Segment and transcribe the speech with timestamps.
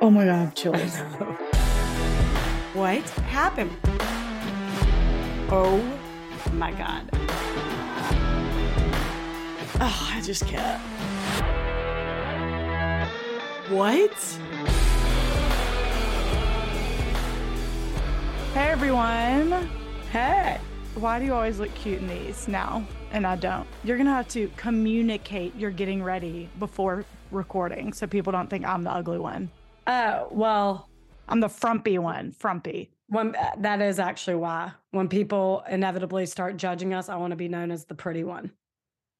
[0.00, 0.96] Oh my god, I have chills.
[2.72, 3.72] What happened?
[5.50, 5.82] Oh
[6.52, 7.10] my god.
[9.80, 10.80] Oh, I just can't.
[13.72, 14.14] What?
[18.54, 19.68] Hey everyone.
[20.12, 20.60] Hey.
[20.94, 22.86] Why do you always look cute in these now?
[23.10, 23.66] And I don't.
[23.82, 28.84] You're gonna have to communicate you're getting ready before recording so people don't think I'm
[28.84, 29.50] the ugly one.
[29.88, 30.90] Oh, well,
[31.28, 32.32] I'm the frumpy one.
[32.32, 32.90] Frumpy.
[33.06, 34.72] when, uh, that is actually why.
[34.90, 38.52] When people inevitably start judging us, I want to be known as the pretty one.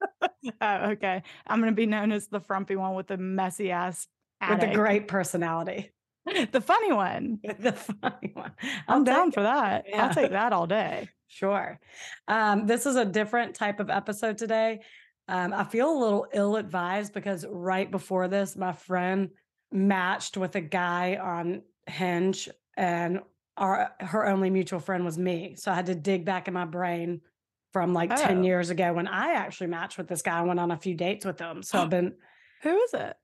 [0.60, 1.22] Oh, okay.
[1.46, 4.06] I'm gonna be known as the frumpy one with the messy ass
[4.48, 5.92] With the great personality.
[6.52, 7.40] the funny one.
[7.58, 8.52] the funny one.
[8.86, 9.84] I'm down for that.
[9.88, 10.06] Yeah.
[10.06, 11.08] I'll take that all day.
[11.26, 11.78] Sure.
[12.28, 14.80] Um, this is a different type of episode today.
[15.26, 19.30] Um, I feel a little ill advised because right before this, my friend
[19.72, 23.20] matched with a guy on Hinge, and
[23.56, 25.54] our her only mutual friend was me.
[25.56, 27.20] So I had to dig back in my brain
[27.72, 28.42] from like 10 Oh.
[28.42, 30.38] years ago when I actually matched with this guy.
[30.38, 31.62] I went on a few dates with him.
[31.62, 32.14] So I've been
[32.62, 33.16] Who is it?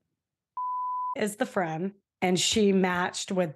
[1.17, 3.53] is the friend, and she matched with.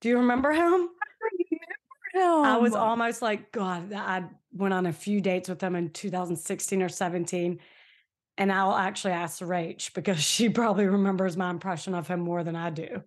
[0.00, 0.88] Do you remember him?
[2.16, 5.90] I was Um, almost like, God, I went on a few dates with him in
[5.90, 7.58] 2016 or 17.
[8.38, 12.56] And I'll actually ask Rach because she probably remembers my impression of him more than
[12.56, 13.02] I do.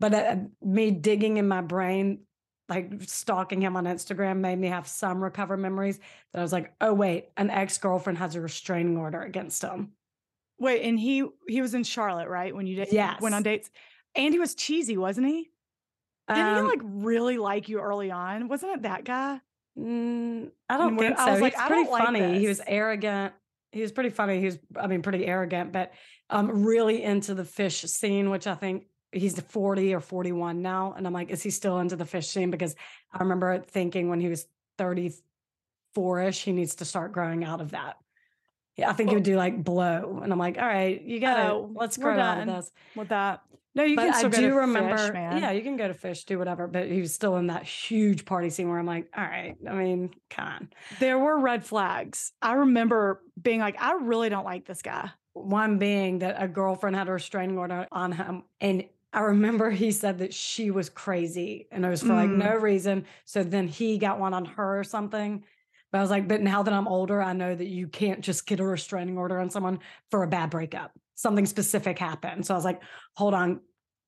[0.00, 2.22] But uh, me digging in my brain,
[2.68, 6.00] like stalking him on Instagram, made me have some recover memories
[6.32, 9.90] that I was like, oh, wait, an ex girlfriend has a restraining order against him.
[10.58, 12.54] Wait, and he he was in Charlotte, right?
[12.54, 12.88] When you did
[13.20, 13.70] went on dates.
[14.14, 15.50] And he was cheesy, wasn't he?
[16.28, 18.48] Didn't Um, he like really like you early on?
[18.48, 19.40] Wasn't it that guy?
[19.78, 21.32] Mm, I don't when- think I so.
[21.32, 22.38] was like, He's I pretty don't like funny.
[22.38, 23.34] He was arrogant.
[23.72, 24.40] He was pretty funny.
[24.40, 25.92] He was, I mean, pretty arrogant, but
[26.28, 30.94] um, really into the Phish scene, which I think he's 40 or 41 now.
[30.96, 32.50] And I'm like, is he still into the Phish scene?
[32.50, 32.74] Because
[33.12, 34.46] I remember thinking when he was
[34.78, 37.96] 34 ish, he needs to start growing out of that.
[38.76, 40.20] Yeah, I think he would do like blow.
[40.22, 42.70] And I'm like, all right, you gotta, Oh, let's grow out of this.
[42.96, 43.42] With that.
[43.74, 45.38] No, you but can I still go do to remember, Phish, man.
[45.40, 46.66] yeah, you can go to Phish, do whatever.
[46.66, 49.72] But he was still in that huge party scene where I'm like, all right, I
[49.74, 50.68] mean, come on.
[50.98, 52.32] There were red flags.
[52.42, 55.10] I remember being like, I really don't like this guy.
[55.34, 58.42] One being that a girlfriend had a restraining order on him.
[58.60, 62.38] And I remember he said that she was crazy and it was for like Mm.
[62.38, 63.06] no reason.
[63.24, 65.44] So then he got one on her or something.
[65.92, 68.46] But I was like, but now that I'm older, I know that you can't just
[68.46, 70.92] get a restraining order on someone for a bad breakup.
[71.20, 72.46] Something specific happened.
[72.46, 72.80] So I was like,
[73.14, 73.60] hold on,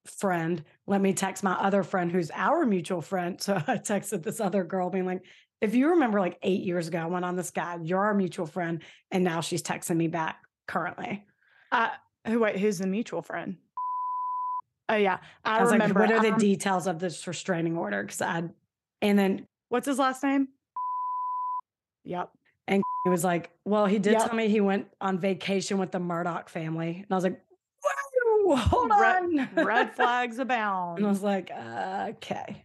[0.06, 0.62] friend.
[0.86, 3.40] Let me text my other friend who's our mutual friend.
[3.40, 5.22] So I texted this other girl being like,
[5.60, 8.46] if you remember like eight years ago, I went on this guy, you're our mutual
[8.46, 8.82] friend.
[9.10, 11.24] And now she's texting me back currently.
[11.70, 11.90] Uh,
[12.26, 13.56] who wait, who's the mutual friend?
[14.88, 16.00] Oh yeah, I, I, was remember.
[16.00, 18.02] like, what are the rem- details of this restraining order?
[18.02, 18.42] Because I,
[19.00, 20.48] and then What's his last name?
[22.04, 22.28] Yep.
[22.68, 24.26] He was like, well, he did Yep.
[24.26, 26.98] tell me he went on vacation with the Murdaugh family.
[26.98, 27.40] And I was like,
[28.44, 29.48] whoa, hold Red- on.
[29.64, 30.98] Red flags abound.
[30.98, 32.64] and I was like, uh, okay.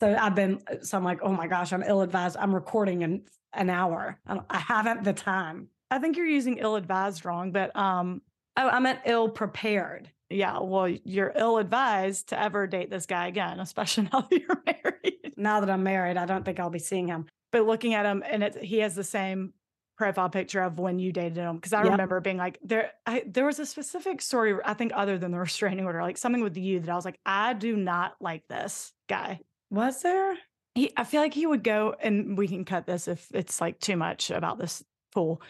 [0.00, 2.38] So I've been, so I'm like, oh my gosh, I'm ill advised.
[2.38, 4.18] I'm recording in an hour.
[4.26, 5.68] I, I haven't the time.
[5.90, 8.22] I think you're using ill-advised wrong, but um,
[8.56, 10.10] Oh, I meant ill prepared.
[10.30, 10.58] yeah.
[10.58, 15.34] Well, you're ill-advised to ever date this guy again, especially now that you're married.
[15.36, 17.26] Now that I'm married, I don't think I'll be seeing him.
[17.52, 19.52] But looking at him, and it, he has the same
[19.96, 21.56] profile picture of when you dated him.
[21.56, 21.92] Because I Yep.
[21.92, 24.54] remember being like, there, I, there was a specific story.
[24.64, 27.18] I think other than the restraining order, like something with you that I was like,
[27.24, 29.40] I do not like this guy.
[29.70, 30.34] Was there?
[30.74, 33.80] He, I feel like he would go, and we can cut this if it's like
[33.80, 35.40] too much about this fool.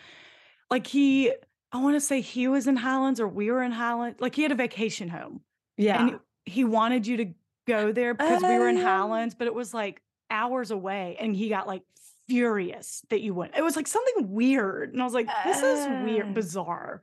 [0.71, 1.33] Like he,
[1.73, 4.21] I want to say he was in Highlands or we were in Highlands.
[4.21, 5.41] Like he had a vacation home,
[5.77, 6.01] Yeah.
[6.07, 7.27] and he wanted you to
[7.67, 8.85] go there because we were in Oh.
[8.85, 11.83] Highlands, but it was like hours away, and he got like
[12.29, 13.57] furious that you went.
[13.57, 16.33] It was like something weird, and I was like, "This is weird, uh.
[16.33, 17.03] bizarre,"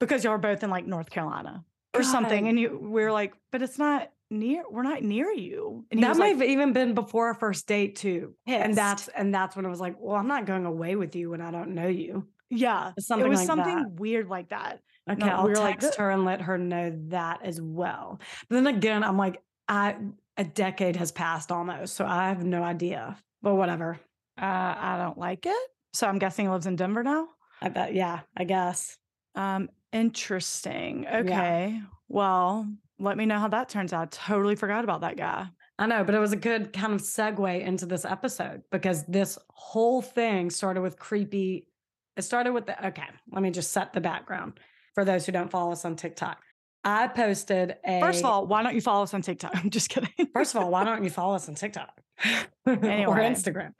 [0.00, 1.64] because y'all were both in like North Carolina
[1.94, 4.64] or something, and you we are like, "But it's not near.
[4.70, 7.96] We're not near you." And that might like, have even been before our first date
[7.96, 8.34] too.
[8.46, 11.30] And that's and that's when I was like, well, I'm not going away with you
[11.30, 12.26] when I don't know you.
[12.50, 13.90] Yeah, Something it was like something that.
[13.92, 14.80] weird like that.
[15.10, 17.60] Okay, No, I'll we were like, text "Th- her and let her know that as
[17.60, 18.20] well.
[18.48, 19.96] But then again, I'm like, I
[20.38, 23.18] a decade has passed almost, so I have no idea.
[23.42, 24.00] But whatever.
[24.40, 25.68] Uh, I don't like it.
[25.92, 27.28] So I'm guessing he lives in Denver now.
[27.60, 27.92] I bet.
[27.92, 28.96] Yeah, I guess.
[29.34, 31.06] Um, interesting.
[31.12, 31.80] Okay.
[32.08, 32.68] Well,
[32.98, 34.12] let me know how that turns out.
[34.12, 35.48] Totally forgot about that guy.
[35.78, 39.38] I know, but it was a good kind of segue into this episode because this
[39.50, 41.68] whole thing started with creepy.
[42.16, 44.58] It started with the okay, let me just set the background
[44.94, 46.42] for those who don't follow us on TikTok.
[46.88, 49.50] I posted a First of all, why don't you follow us on TikTok?
[49.54, 50.10] I'm just kidding.
[50.32, 52.00] First of all, why don't you follow us on TikTok
[52.66, 53.74] or Instagram?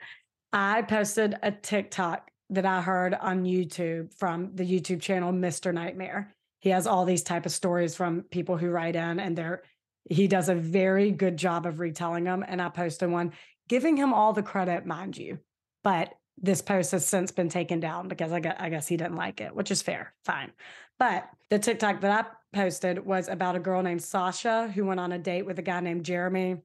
[0.53, 5.73] I posted a TikTok that I heard on YouTube from the YouTube channel Mr.
[5.73, 6.35] Nightmare.
[6.59, 9.63] He has all these type of stories from people who write in and they're
[10.09, 12.43] he does a very good job of retelling them.
[12.47, 13.33] And I posted one
[13.67, 15.39] giving him all the credit, mind you.
[15.83, 19.17] But this post has since been taken down because I guess, I guess he didn't
[19.17, 20.51] like it, which is fair, fine.
[20.97, 25.11] But the TikTok that I posted was about a girl named Sasha who went on
[25.11, 26.57] a date with a guy named Jeremy.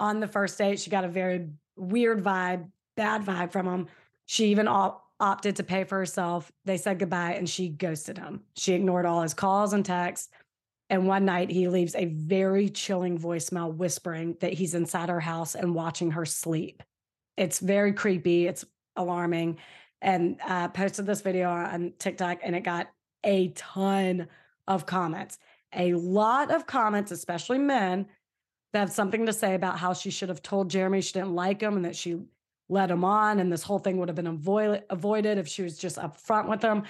[0.00, 3.88] On the first date, she got a very weird vibe, bad vibe from him.
[4.26, 6.50] She even op- opted to pay for herself.
[6.64, 8.42] They said goodbye and she ghosted him.
[8.56, 10.28] She ignored all his calls and texts.
[10.90, 15.54] And one night he leaves a very chilling voicemail whispering that he's inside her house
[15.54, 16.82] and watching her sleep.
[17.36, 18.46] It's very creepy.
[18.46, 18.64] It's
[18.96, 19.58] alarming.
[20.02, 22.90] And I posted this video on TikTok and it got
[23.24, 24.28] a ton
[24.66, 25.38] of comments.
[25.74, 28.06] A lot of comments, especially men,
[28.72, 31.60] that have something to say about how she should have told Jeremy she didn't like
[31.60, 32.20] him and that she
[32.68, 35.76] led him on and this whole thing would have been avoid- avoided if she was
[35.76, 36.84] just upfront with him.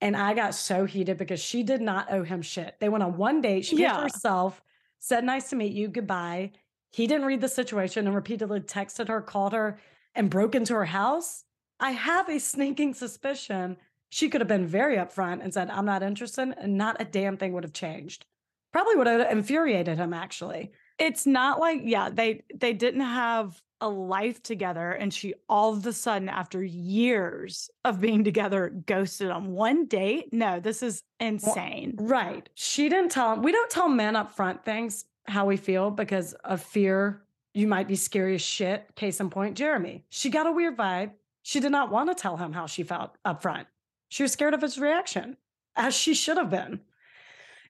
[0.00, 2.76] And I got so heated because she did not owe him shit.
[2.80, 3.66] They went on one date.
[3.66, 3.96] She yeah.
[3.96, 4.02] Yeah.
[4.02, 4.62] herself,
[5.00, 6.52] said, nice to meet you, goodbye.
[6.90, 9.78] He didn't read the situation and repeatedly texted her, called her,
[10.14, 11.44] and broke into her house.
[11.80, 13.76] I have a sneaking suspicion
[14.10, 17.36] she could have been very upfront and said, I'm not interested, and not a damn
[17.36, 18.24] thing would have changed.
[18.72, 20.72] Probably would have infuriated him, actually.
[20.98, 25.86] it's not like yeah they they didn't have a life together and she all of
[25.86, 31.94] a sudden after years of being together ghosted on one date no this is insane
[31.96, 32.48] Right.
[32.54, 33.42] She didn't tell him.
[33.42, 37.22] We don't tell men up front things how we feel because of fear.
[37.54, 38.86] You might be scary as shit.
[38.96, 40.04] Case in point, Jeremy.
[40.10, 41.12] She got a weird vibe.
[41.42, 43.68] She did not want to tell him how she felt up front.
[44.08, 45.36] She was scared of his reaction,
[45.76, 46.80] as she should have been.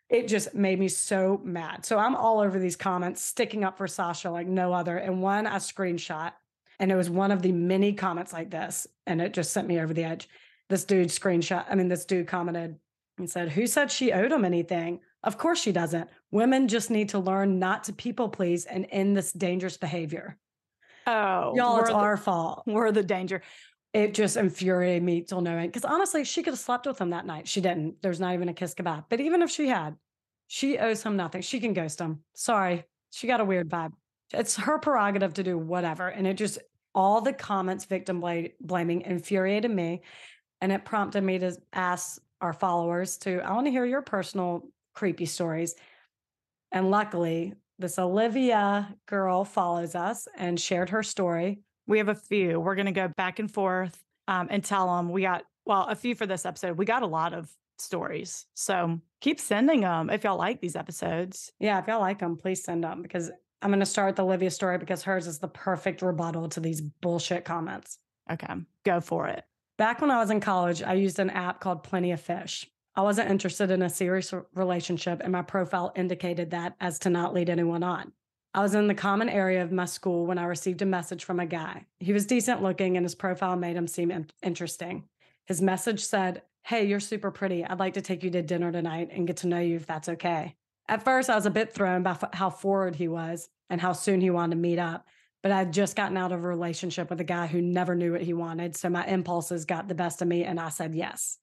[0.08, 1.84] It just made me so mad.
[1.84, 4.96] So I'm all over these comments, sticking up for Sasha like no other.
[4.96, 6.32] And one I screenshot,
[6.78, 9.80] and it was one of the many comments like this, and it just sent me
[9.80, 10.28] over the edge.
[10.70, 12.76] This dude screenshot, I mean, this dude commented
[13.18, 15.00] and said, Who said she owed him anything?
[15.24, 16.08] Of course she doesn't.
[16.30, 20.38] Women just need to learn not to people please and end this dangerous behavior.
[21.06, 22.62] oh Y'all, it's the, our fault.
[22.66, 23.42] we're the danger
[23.98, 25.72] It just infuriated me till no end.
[25.72, 27.48] Because honestly, she could have slept with him that night.
[27.48, 28.00] She didn't.
[28.00, 29.02] There's not even a kiss goodbye.
[29.08, 29.96] But even if she had,
[30.46, 31.42] she owes him nothing.
[31.42, 32.20] She can ghost him.
[32.32, 32.84] Sorry.
[33.10, 33.94] She got a weird vibe.
[34.32, 36.06] It's her prerogative to do whatever.
[36.06, 36.60] And it just,
[36.94, 40.02] all the comments victim bla- blaming infuriated me.
[40.60, 44.62] And it prompted me to ask our followers to, I want to hear your personal
[44.94, 45.74] creepy stories.
[46.70, 51.62] And luckily, this Olivia girl follows us and shared her story.
[51.88, 55.10] We have a few we're going to go back and forth um, and tell them
[55.10, 59.00] we got well a few for this episode we got a lot of stories so
[59.20, 62.84] keep sending them if y'all like these episodes Yeah, if y'all like them, please send
[62.84, 63.30] them because
[63.62, 66.80] I'm going to start with Olivia's story because hers is the perfect rebuttal to these
[66.80, 67.98] bullshit comments.
[68.30, 69.44] okay go for it
[69.78, 72.68] Back when I was in college, I used an app called Plenty of Fish.
[72.96, 77.32] I wasn't interested in a serious relationship, and my profile indicated that as to not
[77.32, 78.12] lead anyone on.
[78.54, 81.38] I was in the common area of my school when I received a message from
[81.38, 81.86] a guy.
[82.00, 85.04] He was decent looking, and his profile made him seem in- interesting.
[85.46, 87.64] His message said, Hey, you're super pretty.
[87.64, 90.08] I'd like to take you to dinner tonight and get to know you if that's
[90.08, 90.54] okay.
[90.88, 93.92] At first, I was a bit thrown by f- how forward he was and how
[93.92, 95.06] soon he wanted to meet up.
[95.42, 98.22] But I'd just gotten out of a relationship with a guy who never knew what
[98.22, 98.76] he wanted.
[98.76, 101.38] So my impulses got the best of me and I said yes.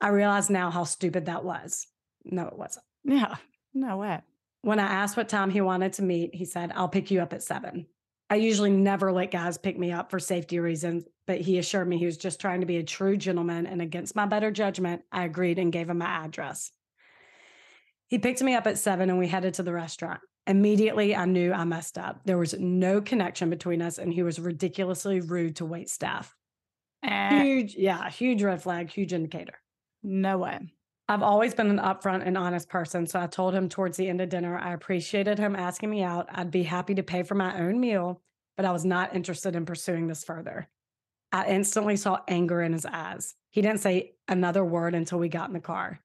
[0.00, 1.86] I realize now how stupid that was.
[2.24, 2.84] No, it wasn't.
[3.04, 3.36] yeah
[3.72, 4.20] no way
[4.62, 7.32] When I asked what time he wanted to meet, he said, I'll pick you up
[7.32, 7.86] at seven.
[8.28, 11.98] I usually never let guys pick me up for safety reasons, but he assured me
[11.98, 13.66] he was just trying to be a true gentleman.
[13.66, 16.70] And against my better judgment, I agreed and gave him my address.
[18.06, 20.20] He picked me up at seven and we headed to the restaurant.
[20.46, 22.20] Immediately, I knew I messed up.
[22.24, 26.34] There was no connection between us, and he was ridiculously rude to wait staff.
[27.04, 29.54] Eh, Huge, yeah, huge red flag, huge indicator.
[30.02, 30.58] no way
[31.10, 33.04] I've always been an upfront and honest person.
[33.04, 36.28] So I told him towards the end of dinner, I appreciated him asking me out.
[36.30, 38.22] I'd be happy to pay for my own meal,
[38.56, 40.68] but I was not interested in pursuing this further.
[41.32, 43.34] I instantly saw anger in his eyes.
[43.50, 45.98] He didn't say another word until we got in the car.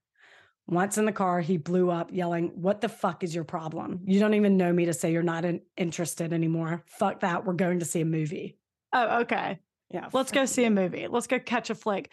[0.66, 4.00] Once in the car, he blew up, yelling, What the fuck is your problem?
[4.06, 6.82] You don't even know me to say you're not in- interested anymore.
[6.86, 7.44] Fuck that.
[7.44, 8.58] We're going to see a movie.
[8.92, 9.60] oh okay
[9.92, 10.08] Yeah.
[10.12, 12.10] let's go see a movie let's go catch a flick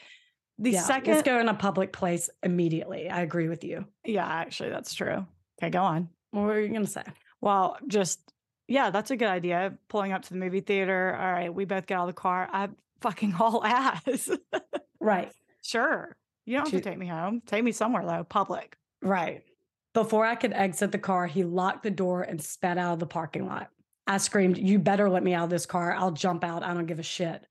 [0.60, 3.10] the yeah, second Let's go in a public place immediately.
[3.10, 3.86] I agree with you.
[4.06, 5.26] yeah actually that's true
[5.62, 7.04] okay go on What were you going to say?
[7.42, 8.20] Well, just
[8.68, 9.78] yeah, that's a good idea.
[9.90, 11.18] Pulling up to the movie theater.
[11.20, 12.48] All right, we both get out of the car.
[12.52, 12.70] I
[13.02, 14.30] fucking all ass.
[15.00, 15.32] Right.
[15.62, 16.16] sure.
[16.46, 17.42] You don't have to take me home.
[17.46, 18.78] Take me somewhere though, public.
[19.02, 19.44] Right.
[19.94, 23.06] Before I could exit the car, he locked the door and sped out of the
[23.06, 23.70] parking lot.
[24.08, 25.94] I screamed, You better let me out of this car.
[25.94, 26.64] I'll jump out.
[26.64, 27.46] I don't give a shit.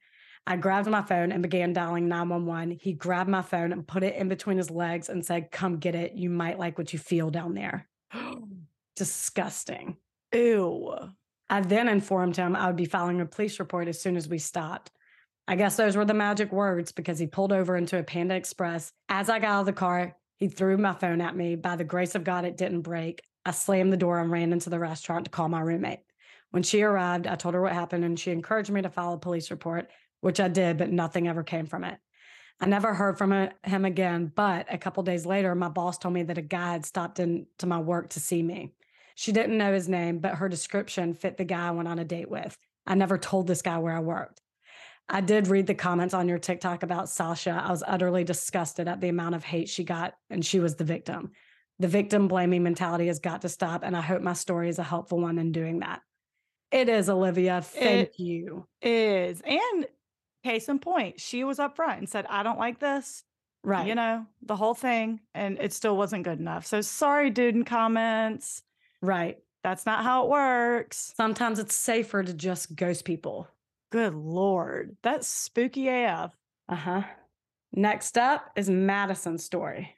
[0.47, 2.79] I grabbed my phone and began dialing 911.
[2.81, 5.95] He grabbed my phone and put it in between his legs and said, Come get
[5.95, 6.15] it.
[6.15, 7.89] You might like what you feel down there.
[8.97, 9.97] Disgusting.
[10.35, 10.95] Ew.
[11.49, 14.39] I then informed him I would be filing a police report as soon as we
[14.39, 14.91] stopped.
[15.47, 18.93] I guess those were the magic words because he pulled over into a Panda Express.
[19.09, 21.57] As I got out of the car, he threw my phone at me.
[21.57, 23.23] By the grace of God, it didn't break.
[23.45, 26.01] I slammed the door and ran into the restaurant to call my roommate.
[26.51, 29.19] When she arrived, I told her what happened and she encouraged me to file a
[29.19, 29.91] police report,
[30.23, 31.99] which I did, but nothing ever came from it.
[32.61, 36.23] I never heard from him again, but a couple days later, my boss told me
[36.23, 38.73] that a guy had stopped into my work to see me.
[39.17, 42.05] She didn't know his name, but her description fit the guy I went on a
[42.05, 42.57] date with.
[42.87, 44.41] I never told this guy where I worked.
[45.09, 47.61] I did read the comments on your TikTok about Sasha.
[47.65, 50.85] I was utterly disgusted at the amount of hate she got, and she was the
[50.85, 51.33] victim.
[51.81, 54.85] The victim blaming mentality has got to stop, and I hope my story is a
[54.85, 56.01] helpful one in doing that.
[56.71, 57.61] It is, Olivia.
[57.61, 58.67] Thank It you.
[58.81, 59.43] is.
[59.45, 59.87] And
[60.43, 63.25] case in point, she was up front and said, I don't like this,
[63.65, 63.87] Right.
[63.87, 65.21] you know, the whole thing.
[65.35, 66.67] And it still wasn't good enough.
[66.67, 68.63] So sorry, dude, in comments.
[69.01, 69.39] Right.
[69.63, 71.13] That's not how it works.
[71.17, 73.49] Sometimes it's safer to just ghost people.
[73.91, 74.97] Good Lord.
[75.03, 76.33] That's spooky AF.
[76.69, 77.03] Uh huh.
[77.73, 79.95] Next up is Madison's story.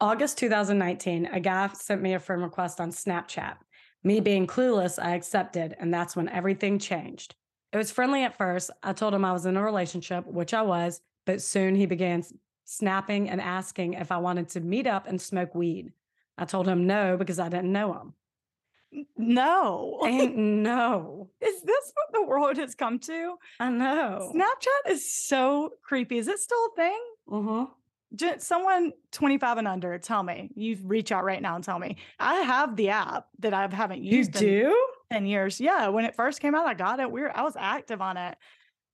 [0.00, 3.54] August 2019, a guy sent me a friend request on Snapchat.
[4.02, 7.34] Me being clueless, I accepted, and that's when everything changed.
[7.74, 8.70] It was friendly at first.
[8.84, 12.22] I told him I was in a relationship, which I was, but soon he began
[12.64, 15.92] snapping and asking if I wanted to meet up and smoke weed.
[16.38, 19.06] I told him no because I didn't know him.
[19.16, 20.00] No.
[20.04, 21.30] Ain't no.
[21.40, 23.34] Is this what the world has come to?
[23.58, 24.32] I know.
[24.32, 26.18] Snapchat is so creepy.
[26.18, 27.00] Is it still a thing?
[27.28, 28.38] Mm-hmm.
[28.38, 30.48] Someone 25 and under, tell me.
[30.54, 31.96] You reach out right now and tell me.
[32.20, 34.86] I have the app that I haven't used in do?
[35.14, 35.60] 10 years.
[35.60, 37.10] Yeah, when it first came out, I got it.
[37.10, 38.36] We were, I was active on it.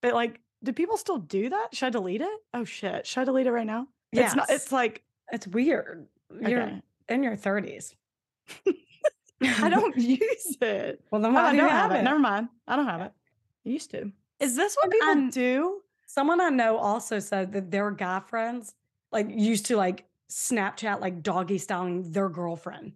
[0.03, 1.69] But like, do people still do that?
[1.73, 2.41] Should I delete it?
[2.53, 3.07] Oh shit.
[3.07, 3.87] Should I delete it right now?
[4.13, 6.07] It's not it's like It's weird.
[6.41, 6.83] You're okay.
[7.09, 7.95] in your 30s.
[9.43, 11.03] I don't use it.
[11.11, 12.01] Well, then Oh, why I do you don't have have it.
[12.01, 12.03] it?
[12.03, 12.49] Never mind.
[12.69, 13.13] I don't have it.
[13.65, 14.13] I used to.
[14.39, 15.81] Is this what people do?
[16.07, 18.75] Someone I know also said that their guy friends
[19.13, 22.93] like used to like Snapchat like doggy styling their girlfriend,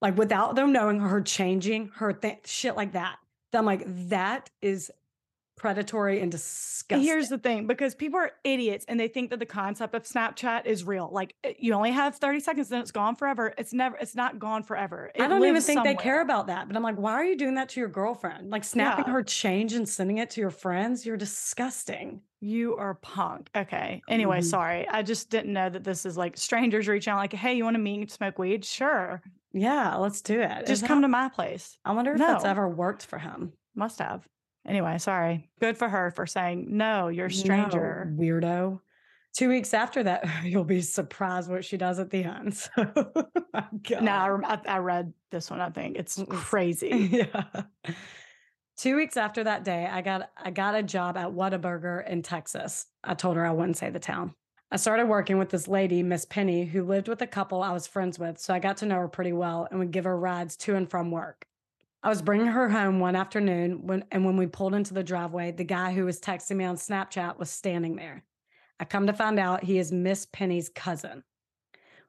[0.00, 3.16] like without them knowing her changing her th- shit like that.
[3.52, 4.90] I'm like, that is
[5.56, 7.04] predatory and disgusting.
[7.04, 10.66] Here's the thing because people are idiots and they think that the concept of Snapchat
[10.66, 11.08] is real.
[11.12, 13.52] Like eh, you only have 30 seconds, then it's gone forever.
[13.58, 15.10] It's never, it's not gone forever.
[15.18, 16.68] I don't even think they care about that.
[16.68, 18.50] But I'm like, why are you doing that to your girlfriend?
[18.50, 19.12] Like snapping Yeah.
[19.14, 21.04] her change and sending it to your friends?
[21.04, 22.20] You're disgusting.
[22.40, 23.50] You are punk.
[23.56, 24.00] Okay.
[24.08, 24.44] Anyway, Mhm.
[24.44, 24.86] sorry.
[24.88, 27.74] I just didn't know that this is like strangers reaching out, like, hey, you want
[27.74, 28.64] to meet and smoke weed?
[28.64, 29.20] Sure.
[29.60, 30.66] Yeah, let's do it.
[30.66, 31.76] Just Is come that- to my place.
[31.84, 33.52] I wonder if that's ever worked for him.
[33.74, 34.26] Must have.
[34.66, 35.50] Anyway, sorry.
[35.60, 38.12] Good for her for saying, no, you're a No, stranger.
[38.16, 38.80] weirdo.
[39.36, 42.54] Two weeks after that, you'll be surprised what she does at the end.
[43.88, 45.60] So, No, I, I, I read this one.
[45.60, 46.88] I think it's crazy.
[47.12, 47.62] yeah.
[48.76, 52.86] Two weeks after that day, I got I got a job at Whataburger in Texas.
[53.02, 54.34] I told her I wouldn't say the town.
[54.70, 57.86] I started working with this lady, Miss Penny, who lived with a couple I was
[57.86, 60.56] friends with, so I got to know her pretty well and would give her rides
[60.58, 61.46] to and from work.
[62.02, 65.52] I was bringing her home one afternoon when and when we pulled into the driveway,
[65.52, 68.24] the guy who was texting me on Snapchat was standing there.
[68.78, 71.24] I come to find out he is Miss Penny's cousin.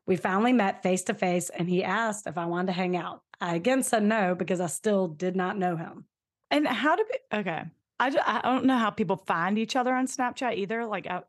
[0.06, 3.24] We finally met face to face and he asked if I wanted to hang out.
[3.40, 6.06] I again said no because I still did not know him.
[6.52, 7.64] And how do we, okay.
[8.00, 10.86] I, I don't know how people find each other on Snapchat either.
[10.86, 11.24] Like, I,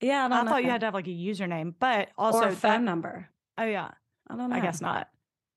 [0.00, 2.52] Yeah, I, I, thought you had to have like a username, but also, or a
[2.52, 3.28] phone that- number.
[3.58, 3.90] oh, yeah.
[4.28, 4.56] I don't know.
[4.56, 5.08] I guess not.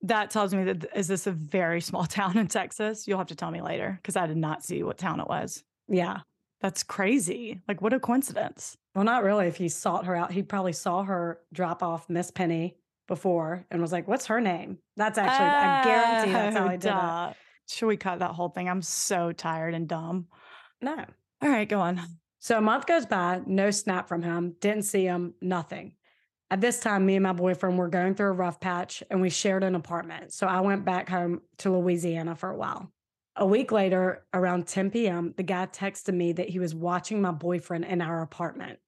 [0.03, 3.07] That tells me that is this a very small town in Texas?
[3.07, 5.63] You'll have to tell me later because I did not see what town it was.
[5.87, 6.19] Yeah.
[6.61, 7.61] That's crazy.
[7.67, 8.77] Like, what a coincidence.
[8.93, 9.47] Well, not really.
[9.47, 12.77] If he sought her out, he probably saw her drop off Miss Penny
[13.07, 16.71] before and was like, "What's her name?" That's actually, I guarantee that's how Oh, I
[16.71, 16.89] did it.
[16.89, 17.33] duh.
[17.69, 18.67] Should we cut that whole thing?
[18.69, 20.27] I'm so tired and dumb.
[20.81, 21.05] No.
[21.41, 22.01] All right, go on.
[22.39, 25.93] So a month goes by, no snap from him, didn't see him, nothing.
[26.51, 29.29] At this time, me and my boyfriend were going through a rough patch and we
[29.29, 30.33] shared an apartment.
[30.33, 32.91] So I went back home to Louisiana for a while.
[33.35, 37.31] A week later, around 10 p.m., the guy texted me that he was watching my
[37.31, 38.79] boyfriend in our apartment.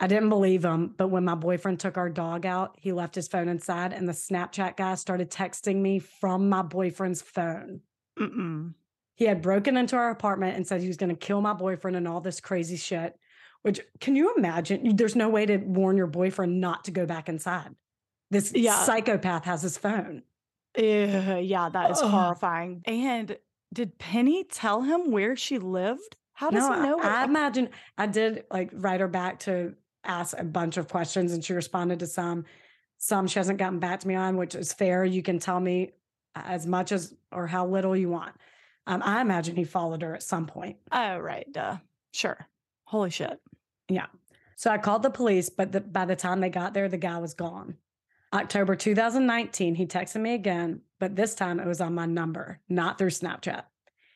[0.00, 3.26] I didn't believe him, but when my boyfriend took our dog out, he left his
[3.26, 7.80] phone inside and the Snapchat guy started texting me from my boyfriend's phone.
[8.18, 8.74] Mm-mm.
[9.18, 11.96] He had broken into our apartment and said he was going to kill my boyfriend
[11.96, 13.18] and all this crazy shit.
[13.62, 14.94] Which can you imagine?
[14.94, 17.74] There's no way to warn your boyfriend not to go back inside.
[18.30, 18.78] This Yeah.
[18.84, 20.22] psychopath has his phone.
[20.76, 22.08] Ew, yeah, that is Ugh.
[22.08, 22.82] horrifying.
[22.84, 23.36] And
[23.74, 26.16] did Penny tell him where she lived?
[26.34, 27.00] How does no, he know?
[27.00, 31.32] I, I imagine I did like write her back to ask a bunch of questions
[31.32, 32.44] and she responded to some.
[32.98, 35.04] Some she hasn't gotten back to me on, which is fair.
[35.04, 35.90] You can tell me
[36.36, 38.36] as much as or how little you want.
[38.88, 40.78] Um, I imagine he followed her at some point.
[40.90, 41.46] oh, right.
[41.52, 41.76] Duh.
[42.12, 42.48] Sure.
[42.84, 43.38] Holy shit.
[43.88, 44.06] Yeah.
[44.56, 47.18] So I called the police, but the, by the time they got there, the guy
[47.18, 47.76] was gone.
[48.32, 52.98] October 2019, he texted me again, but this time it was on my number, not
[52.98, 53.64] through Snapchat.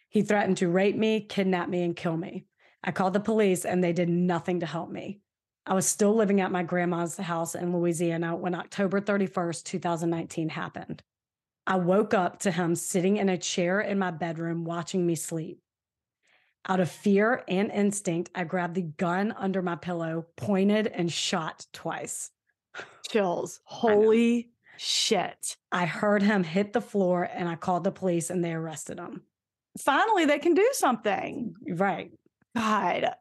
[0.08, 2.46] He threatened to rape me, kidnap me, and kill me.
[2.82, 5.20] I called the police and they did nothing to help me.
[5.66, 11.02] I was still living at my grandma's house in Louisiana when October 31st, 2019 happened.
[11.66, 15.60] I woke up to him sitting in a chair in my bedroom watching me sleep.
[16.68, 21.66] Out of fear and instinct, I grabbed the gun under my pillow, pointed, and shot
[21.72, 22.30] twice.
[23.08, 23.60] Chills.
[23.64, 25.56] Holy shit.
[25.70, 29.22] I heard him hit the floor and I called the police and they arrested him.
[29.78, 31.54] Finally, they can do something.
[31.68, 32.12] Right.
[32.56, 33.14] God,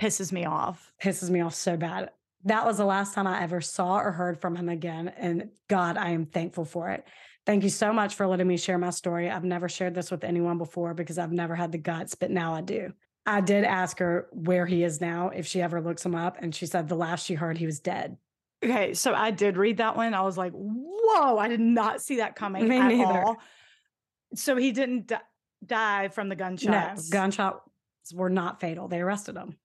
[0.00, 0.92] pisses me off.
[1.02, 2.10] Pisses me off so bad.
[2.44, 5.08] That was the last time I ever saw or heard from him again.
[5.08, 7.04] And God, I am thankful for it.
[7.48, 9.30] Thank you so much for letting me share my story.
[9.30, 12.52] I've never shared this with anyone before because I've never had the guts, but now
[12.52, 12.92] I do.
[13.24, 16.36] I did ask her where he is now, if she ever looks him up.
[16.40, 18.18] And she said the last she heard, he was dead.
[18.62, 20.12] Okay, so I did read that one.
[20.12, 23.22] I was like, whoa, I did not see that coming Me at neither.
[23.24, 23.38] all.
[24.34, 25.20] So he didn't di-
[25.64, 27.08] die from the gunshots.
[27.08, 27.62] No, gunshots
[28.12, 28.88] were not fatal.
[28.88, 29.56] They arrested him.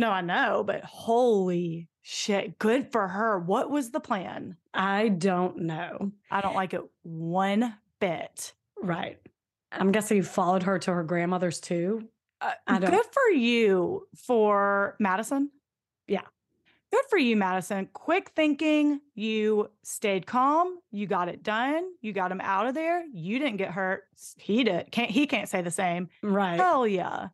[0.00, 2.58] No, I know, but holy shit.
[2.58, 3.38] Good for her.
[3.38, 4.56] What was the plan?
[4.72, 6.12] I don't know.
[6.30, 8.54] I don't like it one bit.
[8.82, 9.18] Right.
[9.70, 12.08] I'm guessing you followed her to her grandmother's too.
[12.40, 15.50] Uh, I don't- good for you for Madison.
[16.08, 16.22] Yeah.
[16.90, 17.88] Good for you, Madison.
[17.92, 19.00] Quick thinking.
[19.14, 20.78] You stayed calm.
[20.90, 21.84] You got it done.
[22.00, 23.04] You got him out of there.
[23.12, 24.04] You didn't get hurt.
[24.38, 24.90] He did.
[24.90, 26.08] Can't he can't say the same.
[26.22, 26.56] Right.
[26.56, 27.28] Hell yeah.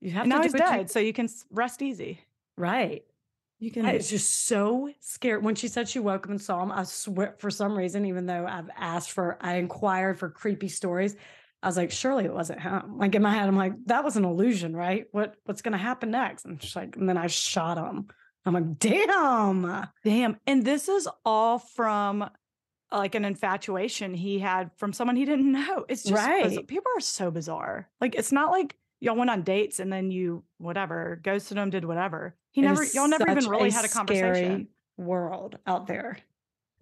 [0.00, 2.20] You have And now to he's do what you- dead, so you can rest easy.
[2.56, 3.04] right.
[3.62, 6.62] You can I was just so scared when she said she woke up and saw
[6.62, 6.72] him.
[6.72, 11.14] I swear, for some reason, even though I've asked for, I inquired for creepy stories.
[11.62, 12.96] I was like, surely it wasn't him.
[12.96, 15.08] Like in my head, I'm like, that was an illusion, right?
[15.12, 16.46] What What's going to happen next?
[16.46, 18.06] And she's like, and then I shot him.
[18.46, 19.86] I'm like, damn.
[20.04, 20.38] Damn.
[20.46, 22.30] And this is all from
[22.90, 25.84] like an infatuation he had from someone he didn't know.
[25.86, 26.66] It's just Right.
[26.66, 27.90] people are so bizarre.
[28.00, 31.84] Like it's not like y'all went on dates and then you whatever ghosted him, did
[31.84, 32.36] whatever.
[32.52, 34.68] He It never y'all never even really a had a scary conversation.
[34.96, 36.18] World out there.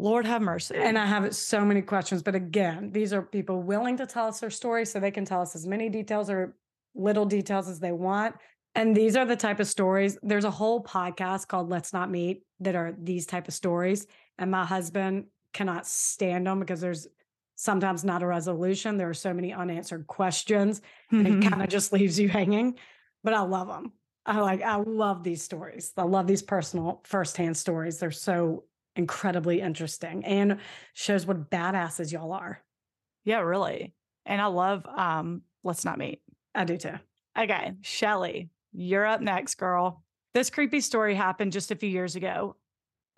[0.01, 0.77] Lord have mercy.
[0.77, 4.41] And I have so many questions, but again, these are people willing to tell us
[4.41, 6.55] their story so they can tell us as many details or
[6.95, 8.37] little details as they want.
[8.77, 10.17] And these are the type of stories.
[10.23, 14.07] There's a whole podcast called Let's Not Meet that are these type of stories.
[14.39, 17.09] And my husband cannot stand them because there's
[17.61, 18.97] sometimes not a resolution.
[18.97, 22.79] There are so many unanswered questions and it kind of just leaves you hanging.
[23.25, 23.93] But I love them.
[24.25, 25.93] I like, I love these stories.
[25.97, 27.99] I love these personal firsthand stories.
[27.99, 28.63] They're so
[28.95, 30.59] incredibly interesting and
[30.95, 32.63] shows what badasses y'all are.
[33.25, 33.93] yeah, really.
[34.25, 36.23] And I love um let's not meet.
[36.55, 36.95] I do too.
[37.37, 40.05] Okay, Shelly, you're up next, girl.
[40.33, 42.55] This creepy story happened just a few years ago.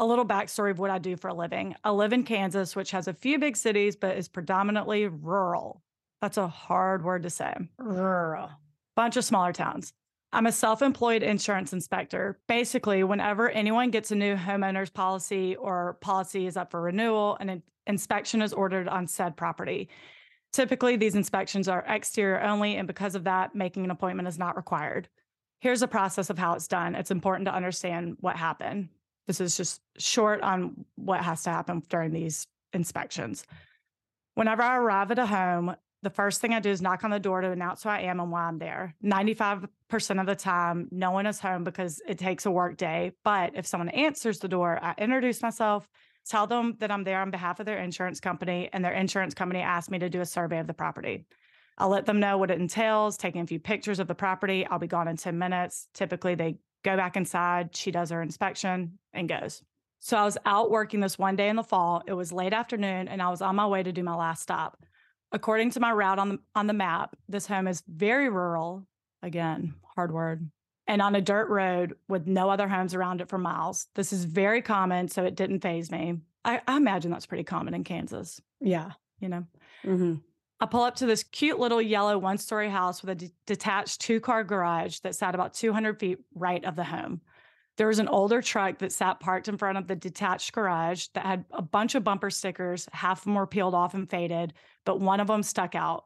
[0.00, 1.76] A little backstory of what I do for a living.
[1.84, 5.82] I live in Kansas, which has a few big cities, but is predominantly rural.
[6.22, 7.54] That's a hard word to say.
[7.76, 8.48] Rural.
[8.96, 9.92] Bunch of smaller towns.
[10.32, 12.40] I'm a self employed insurance inspector.
[12.48, 17.62] Basically, whenever anyone gets a new homeowner's policy or policy is up for renewal, an
[17.86, 19.90] inspection is ordered on said property.
[20.50, 24.56] Typically, these inspections are exterior only, and because of that, making an appointment is not
[24.56, 25.10] required.
[25.60, 26.94] Here's a process of how it's done.
[26.94, 28.88] It's important to understand what happened.
[29.26, 33.44] This is just short on what has to happen during these inspections.
[34.34, 37.20] Whenever I arrive at a home, the first thing I do is knock on the
[37.20, 38.94] door to announce who I am and why I'm there.
[39.04, 39.68] 95%
[40.20, 43.12] of the time, no one is home because it takes a work day.
[43.22, 45.86] But if someone answers the door, I introduce myself,
[46.26, 49.60] tell them that I'm there on behalf of their insurance company, and their insurance company
[49.60, 51.26] asked me to do a survey of the property.
[51.76, 54.66] I'll let them know what it entails, taking a few pictures of the property.
[54.66, 55.88] I'll be gone in 10 minutes.
[55.94, 59.62] Typically, they go back inside, she does her inspection and goes.
[59.98, 62.02] So I was out working this one day in the fall.
[62.06, 64.82] It was late afternoon, and I was on my way to do my last stop.
[65.32, 68.86] According to my route on the on the map, this home is very rural.
[69.22, 70.50] Again, hard word.
[70.86, 73.86] And on a dirt road with no other homes around it for miles.
[73.94, 76.16] This is very common, so it didn't phase me.
[76.44, 78.92] I, I imagine that's pretty common in Kansas, Yeah.
[79.20, 79.44] you know.
[79.84, 80.14] hmm
[80.60, 84.20] I pull up to this cute little yellow one story house with a detached two
[84.20, 87.22] car garage that sat about 200 feet right of the home.
[87.78, 91.24] There was an older truck that sat parked in front of the detached garage that
[91.24, 92.86] had a bunch of bumper stickers.
[92.92, 94.52] Half of them were peeled off and faded,
[94.84, 96.04] but one of them stuck out.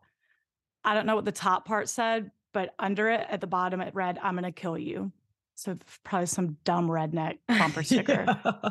[0.84, 3.94] I don't know what the top part said, but under it at the bottom it
[3.94, 5.10] read, I'm going to kill you.
[5.56, 8.24] So probably some dumb redneck bumper sticker.
[8.44, 8.70] yeah.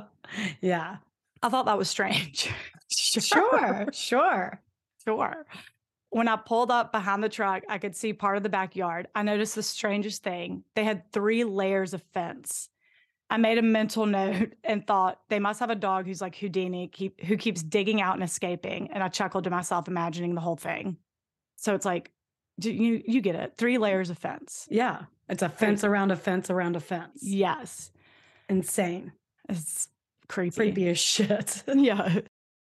[0.61, 0.97] yeah.
[1.41, 2.49] I thought that was strange.
[2.89, 4.61] sure, sure,
[5.03, 5.45] sure.
[6.13, 9.07] When I pulled up behind the truck, I could see part of the backyard.
[9.15, 10.63] I noticed the strangest thing.
[10.75, 12.69] They had three layers of fence.
[13.29, 16.87] I made a mental note and thought they must have a dog who's like Houdini,
[16.87, 18.91] keep, who keeps digging out and escaping.
[18.91, 20.97] And I chuckled to myself, imagining the whole thing.
[21.55, 22.11] So it's like,
[22.59, 23.53] do you you get it?
[23.57, 24.67] Three layers of fence.
[24.69, 27.21] Yeah, it's a fence around a fence around a fence.
[27.23, 27.91] Yes,
[28.47, 29.13] insane.
[29.49, 29.87] It's
[30.27, 30.55] creepy.
[30.55, 31.63] Creepy as shit.
[31.73, 32.19] yeah.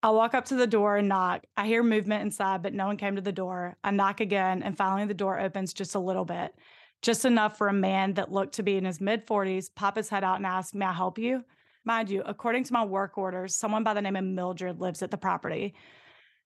[0.03, 1.45] I walk up to the door and knock.
[1.55, 3.77] I hear movement inside, but no one came to the door.
[3.83, 6.55] I knock again, and finally the door opens just a little bit,
[7.03, 10.09] just enough for a man that looked to be in his mid 40s pop his
[10.09, 11.43] head out and ask, May I help you?
[11.85, 15.11] Mind you, according to my work orders, someone by the name of Mildred lives at
[15.11, 15.75] the property.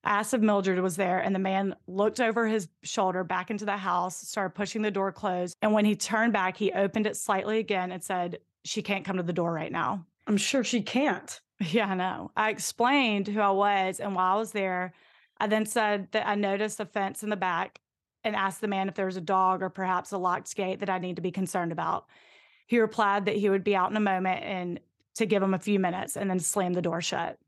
[0.04, 3.64] I asked if Mildred was there, and the man looked over his shoulder back into
[3.64, 5.56] the house, started pushing the door closed.
[5.62, 9.16] And when he turned back, he opened it slightly again and said, She can't come
[9.16, 10.04] to the door right now.
[10.26, 11.40] I'm sure she can't.
[11.60, 12.30] Yeah, I know.
[12.36, 14.92] I explained who I was and why I was there.
[15.38, 17.80] I then said that I noticed a fence in the back
[18.24, 20.90] and asked the man if there was a dog or perhaps a locked gate that
[20.90, 22.06] I need to be concerned about.
[22.66, 24.80] He replied that he would be out in a moment and
[25.14, 27.38] to give him a few minutes and then slam the door shut.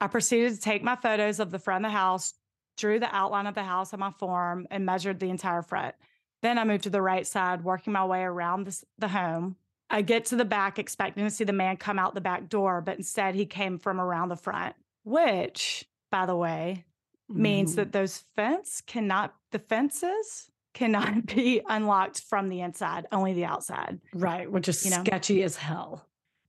[0.00, 2.34] I proceeded to take my photos of the front of the house,
[2.76, 5.94] drew the outline of the house on my form, and measured the entire front.
[6.40, 9.56] Then I moved to the right side, working my way around the home
[9.92, 12.80] I get to the back expecting to see the man come out the back door,
[12.80, 14.74] but instead he came from around the front,
[15.04, 16.86] which, by the way,
[17.28, 17.76] means mm.
[17.76, 24.00] that those fence cannot the fences cannot be unlocked from the inside, only the outside.
[24.14, 25.04] Right, which is you know?
[25.04, 26.06] sketchy as hell.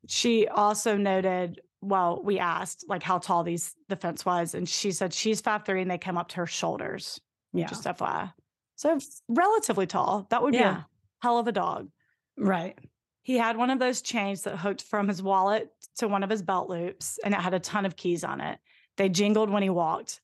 [0.08, 4.94] She also noted, well, we asked like how tall these the fence was, and she
[4.94, 7.20] said she's five three and they come up to her shoulders.
[7.52, 7.68] Yeah.
[7.68, 8.34] Just FYI.
[8.78, 10.28] So relatively tall.
[10.30, 10.88] That would be a
[11.22, 11.90] hell of a dog.
[12.36, 12.78] Right.
[13.24, 16.42] He had one of those chains that hooked from his wallet to one of his
[16.42, 18.60] belt loops, and it had a ton of keys on it.
[18.98, 20.22] They jingled when he walked.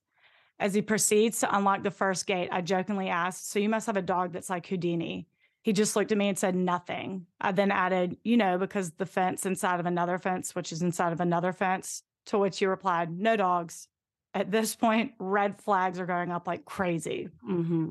[0.59, 3.95] As he proceeds to unlock the first gate, I jokingly asked, So you must have
[3.95, 5.27] a dog that's like Houdini.
[5.61, 7.25] He just looked at me and said nothing.
[7.39, 11.13] I then added, You know, because the fence inside of another fence, which is inside
[11.13, 13.87] of another fence, to which he replied, No dogs.
[14.33, 17.29] At this point, red flags are going up like crazy.
[17.49, 17.89] Mm-hmm.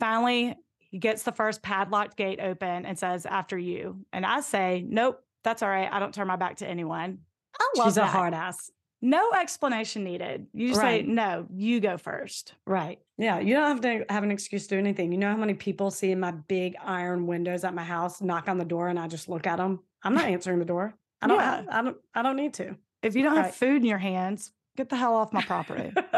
[0.00, 0.56] Finally,
[0.90, 4.04] he gets the first padlocked gate open and says, After you.
[4.12, 5.88] And I say, Nope, that's all right.
[5.90, 7.18] I don't turn my back to anyone.
[7.58, 8.04] I love She's that.
[8.04, 8.70] a hard ass.
[9.00, 10.46] No explanation needed.
[10.52, 11.04] You just right.
[11.04, 12.54] say, No, you go first.
[12.66, 12.98] Right.
[13.16, 13.38] Yeah.
[13.38, 15.12] You don't have to have an excuse to do anything.
[15.12, 18.58] You know how many people see my big iron windows at my house, knock on
[18.58, 19.80] the door, and I just look at them?
[20.02, 20.94] I'm not answering the door.
[21.20, 21.62] I don't, yeah.
[21.68, 22.76] I, I don't, I don't need to.
[23.02, 23.46] If you don't right.
[23.46, 25.92] have food in your hands, get the hell off my property.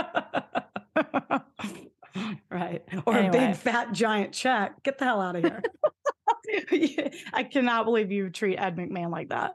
[2.51, 2.83] right.
[3.07, 3.29] Or anyway.
[3.29, 4.83] a big fat giant check.
[4.83, 5.63] Get the hell out of here.
[7.33, 9.55] I cannot believe you treat Ed McMahon like that.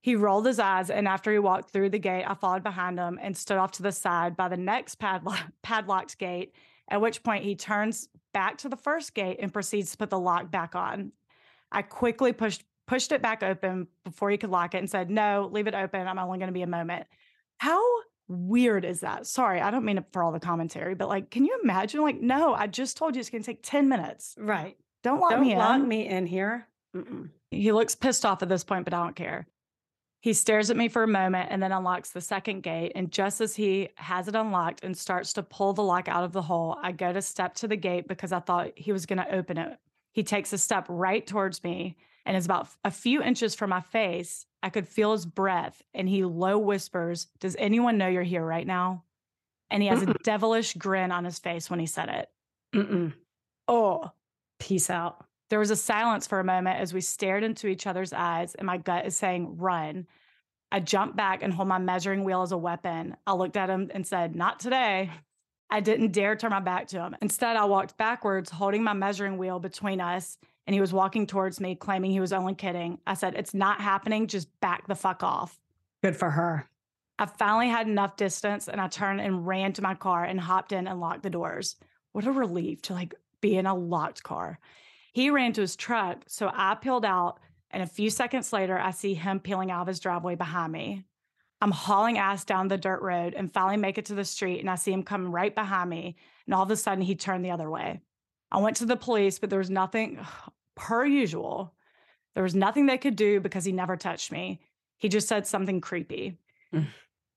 [0.00, 3.18] he rolled his eyes, and after he walked through the gate, I followed behind him
[3.22, 6.54] and stood off to the side by the next padlock, padlocked gate,
[6.88, 10.18] at which point he turns back to the first gate and proceeds to put the
[10.18, 11.12] lock back on.
[11.70, 15.48] I quickly pushed pushed it back open before he could lock it and said, No,
[15.50, 16.06] leave it open.
[16.06, 17.06] I'm only going to be a moment.
[17.58, 17.82] How
[18.28, 19.26] weird is that?
[19.26, 22.02] Sorry, I don't mean it for all the commentary, but like, can you imagine?
[22.02, 24.34] Like, no, I just told you it's going to take 10 minutes.
[24.38, 24.76] Right.
[25.02, 25.40] Don't lock me in.
[25.40, 25.88] don't me lock in.
[25.88, 26.66] me in here.
[26.96, 27.30] Mm-mm.
[27.50, 29.46] He looks pissed off at this point, but I don't care.
[30.20, 32.92] He stares at me for a moment and then unlocks the second gate.
[32.94, 36.32] And just as he has it unlocked and starts to pull the lock out of
[36.32, 39.18] the hole, I go to step to the gate because I thought he was going
[39.18, 39.76] to open it.
[40.12, 43.80] He takes a step right towards me and is about a few inches from my
[43.80, 44.46] face.
[44.62, 48.66] I could feel his breath and he low whispers, Does anyone know you're here right
[48.66, 49.04] now?
[49.70, 50.14] And he has Mm-mm.
[50.14, 52.28] a devilish grin on his face when he said it.
[52.74, 53.12] Mm-mm.
[53.68, 54.10] Oh,
[54.58, 55.24] peace out.
[55.50, 58.66] There was a silence for a moment as we stared into each other's eyes, and
[58.66, 60.06] my gut is saying, Run.
[60.72, 63.16] I jumped back and hold my measuring wheel as a weapon.
[63.26, 65.10] I looked at him and said, Not today.
[65.70, 67.16] I didn't dare turn my back to him.
[67.22, 71.60] Instead, I walked backwards, holding my measuring wheel between us and he was walking towards
[71.60, 72.98] me, claiming he was only kidding.
[73.06, 74.26] I said, It's not happening.
[74.26, 75.58] Just back the fuck off.
[76.02, 76.68] Good for her.
[77.18, 80.72] I finally had enough distance and I turned and ran to my car and hopped
[80.72, 81.76] in and locked the doors.
[82.12, 84.58] What a relief to like be in a locked car.
[85.12, 86.24] He ran to his truck.
[86.26, 87.38] So I peeled out.
[87.70, 91.04] And a few seconds later, I see him peeling out of his driveway behind me.
[91.60, 94.60] I'm hauling ass down the dirt road and finally make it to the street.
[94.60, 96.16] And I see him coming right behind me.
[96.46, 98.00] And all of a sudden, he turned the other way.
[98.52, 101.74] I went to the police, but there was nothing oh, per usual.
[102.34, 104.60] There was nothing they could do because he never touched me.
[104.98, 106.38] He just said something creepy.
[106.72, 106.86] Mm.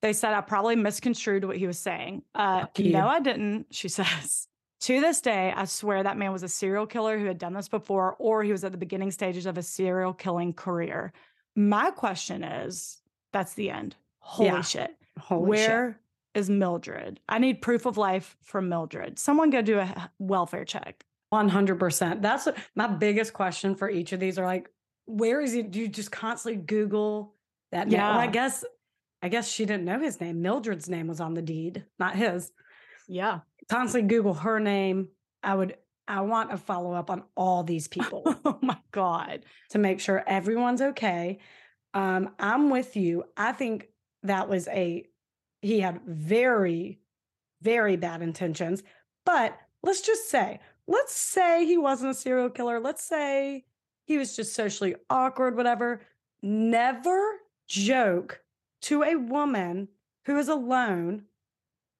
[0.02, 2.22] They said I probably misconstrued what he was saying.
[2.34, 4.46] Uh, no, I didn't, she says.
[4.82, 7.68] To this day, I swear that man was a serial killer who had done this
[7.68, 11.12] before, or he was at the beginning stages of a serial killing career.
[11.56, 12.98] My question is
[13.32, 13.96] that's the end.
[14.20, 14.60] Holy Yeah.
[14.62, 14.94] shit.
[15.18, 15.68] Holy shit.
[15.68, 16.00] Where
[16.34, 17.18] is Mildred?
[17.28, 19.18] I need proof of life from Mildred.
[19.18, 21.04] Someone go do a welfare check.
[21.32, 22.22] 100%.
[22.22, 24.68] That's what- my biggest question for each of these are like,
[25.06, 25.62] where is he?
[25.62, 27.34] Do you just constantly Google
[27.72, 28.00] that name?
[28.00, 28.64] Well, I guess,
[29.22, 30.42] I guess she didn't know his name.
[30.42, 32.52] Mildred's name was on the deed, not his.
[33.08, 33.40] Yeah.
[33.70, 35.08] Constantly Google her name.
[35.42, 39.44] I would, I want a follow up on all these people oh my God.
[39.70, 41.38] to make sure everyone's okay.
[41.94, 43.24] Um, I'm with you.
[43.36, 43.88] I think
[44.24, 45.06] that was a,
[45.62, 47.00] he had very,
[47.62, 48.82] very bad intentions.
[49.24, 52.80] But let's just say, let's say he wasn't a serial killer.
[52.80, 53.64] Let's say
[54.06, 56.00] he was just socially awkward, whatever.
[56.42, 57.20] Never
[57.68, 58.40] joke
[58.82, 59.88] to a woman
[60.24, 61.22] who is alone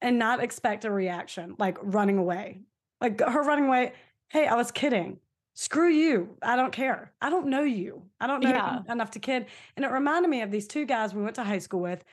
[0.01, 2.63] and not expect a reaction, like running away.
[3.01, 3.93] Like her running away,
[4.31, 5.19] hey, I was kidding.
[5.55, 6.37] Screw you.
[6.41, 7.13] I don't care.
[7.21, 8.03] I don't know you.
[8.21, 8.81] I don't know Yeah.
[8.89, 9.47] enough to kid.
[9.77, 12.05] And it reminded me of these two guys we went to high school with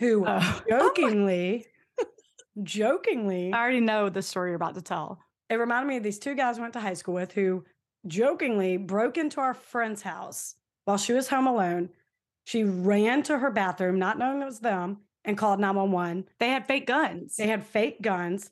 [0.00, 0.62] who Oh.
[0.68, 1.66] jokingly,
[2.62, 5.20] jokingly, I already know the story you're about to tell.
[5.52, 7.62] It reminded me of these two guys we went to high school with who
[8.06, 10.54] jokingly broke into our friend's house
[10.86, 11.90] while she was home alone.
[12.44, 16.24] She ran to her bathroom, not knowing it was them, and called 911.
[16.40, 17.36] They had fake guns.
[17.36, 18.50] They had fake guns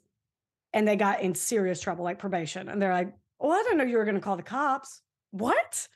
[0.74, 2.68] and they got in serious trouble, like probation.
[2.68, 5.00] And they're like, Oh, I didn't know you were going to call the cops.
[5.30, 5.88] What?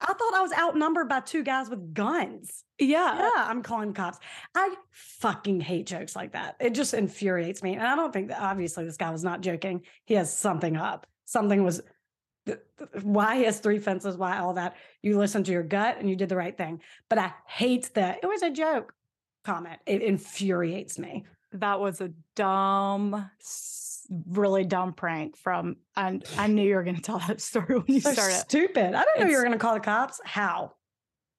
[0.00, 2.64] I thought I was outnumbered by two guys with guns.
[2.78, 3.18] yeah.
[3.18, 4.18] Yeah, I'm calling cops.
[4.54, 6.56] I fucking hate jokes like that.
[6.60, 7.74] It just infuriates me.
[7.74, 9.82] And I don't think that obviously this guy was not joking.
[10.04, 11.06] He has something up.
[11.24, 11.82] Something was
[13.02, 14.76] why he has three fences, why all that.
[15.02, 16.80] You listened to your gut and you did the right thing.
[17.08, 18.92] But I hate that it was a joke
[19.44, 19.80] comment.
[19.86, 21.24] It infuriates me.
[21.52, 23.30] That was a dumb,
[24.26, 25.76] really dumb prank from.
[25.94, 28.36] I, I knew you were going to tell that story when you So started.
[28.36, 28.94] stupid.
[28.94, 30.20] I didn't know you were going to call the cops.
[30.24, 30.72] How?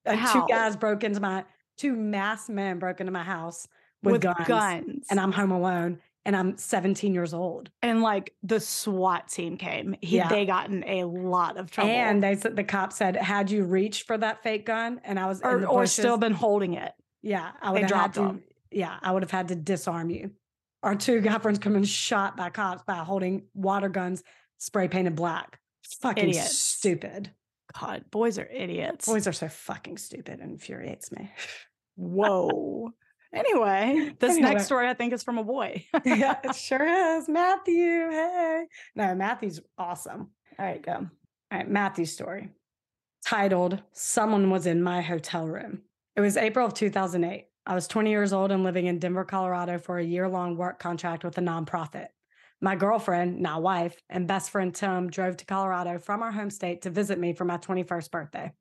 [0.06, 0.34] Uh, How?
[0.34, 1.44] Two guys broke into my,
[1.78, 3.68] two masked men broke into my house
[4.04, 5.06] with, with guns, guns.
[5.10, 7.70] And I'm home alone and I'm 17 years old.
[7.82, 9.96] and like the SWAT team came.
[10.02, 10.28] He, Yeah.
[10.30, 11.90] They got in a lot of trouble.
[11.92, 15.26] And they said the cop said, "Had you reached for that fake gun?" And I
[15.28, 16.92] was or, or still been holding it.
[17.22, 18.20] yeah, I they would have had dropped to.
[18.22, 18.44] them.
[18.72, 20.32] Yeah, I would have had to disarm you.
[20.88, 24.24] Our two guy friends come and shot by cops by holding water guns,
[24.58, 25.60] spray painted black.
[26.02, 26.58] Fucking Idiots.
[26.58, 27.30] stupid.
[27.78, 29.06] God, boys are idiots.
[29.06, 30.40] Boys are so fucking stupid.
[30.40, 31.30] It infuriates me.
[31.96, 32.94] Whoa.
[33.34, 34.54] Anyway, this Anyway.
[34.54, 35.86] next story I think is from a boy.
[36.06, 37.28] yeah, it sure is.
[37.28, 38.64] Matthew, hey.
[38.96, 40.30] No, Matthew's awesome.
[40.58, 40.94] All right, go.
[40.94, 41.10] All
[41.52, 42.52] right, Matthew's story
[43.26, 45.82] titled Someone Was in My Hotel Room.
[46.16, 47.47] It was April of 2008.
[47.68, 50.80] I was 20 years old and living in Denver, Colorado for a year long work
[50.80, 52.08] contract with a nonprofit.
[52.62, 56.84] My girlfriend, now wife, and best friend Tim drove to Colorado from our home state
[56.84, 58.52] to visit me for my 21st birthday.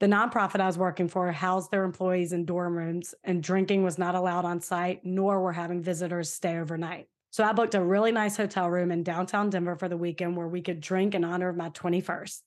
[0.00, 3.98] The nonprofit I was working for housed their employees in dorm rooms, and drinking was
[3.98, 7.08] not allowed on site, nor were having visitors stay overnight.
[7.30, 10.48] So I booked a really nice hotel room in downtown Denver for the weekend where
[10.48, 12.40] we could drink in honor of my 21st.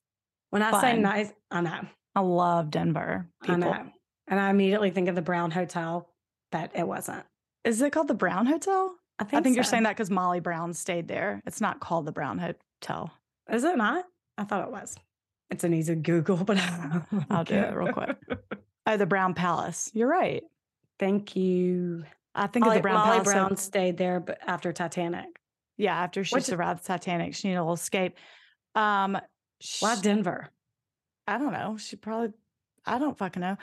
[0.49, 1.81] When I say nice, I know,
[2.15, 3.29] I love Denver.
[3.47, 3.91] I know.
[4.27, 6.07] And I immediately think of the Brown Hotel,
[6.51, 7.23] but it wasn't.
[7.63, 8.95] Is it called the Brown Hotel?
[9.19, 11.41] I think, I think you're saying that because Molly Brown stayed there.
[11.45, 13.11] It's not called the Brown Hotel.
[13.51, 14.05] Is it not?
[14.37, 14.95] I thought it was.
[15.49, 16.57] It's an easy Google, but
[17.29, 18.17] I'll do it real quick.
[18.89, 19.91] Oh, the Brown Palace.
[19.93, 20.43] You're right.
[20.97, 22.05] Thank you.
[22.33, 23.27] I think Molly, of the Brown Molly Palace.
[23.27, 25.25] so- Brown stayed there, but after Titanic.
[25.75, 28.15] yeah, after she Which- survived Titanic, she needed a little escape.
[28.75, 29.17] Um,
[29.81, 30.47] Why sh- Denver?
[31.27, 31.75] I don't know.
[31.75, 32.29] She probably,
[32.85, 33.57] I don't fucking know.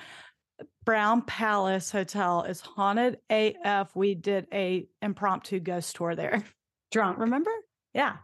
[0.85, 3.95] Brown Palace Hotel is haunted AF.
[3.97, 6.43] We did a impromptu ghost tour there.
[6.93, 7.19] Drunk.
[7.19, 7.51] Remember?
[7.95, 8.17] Yeah.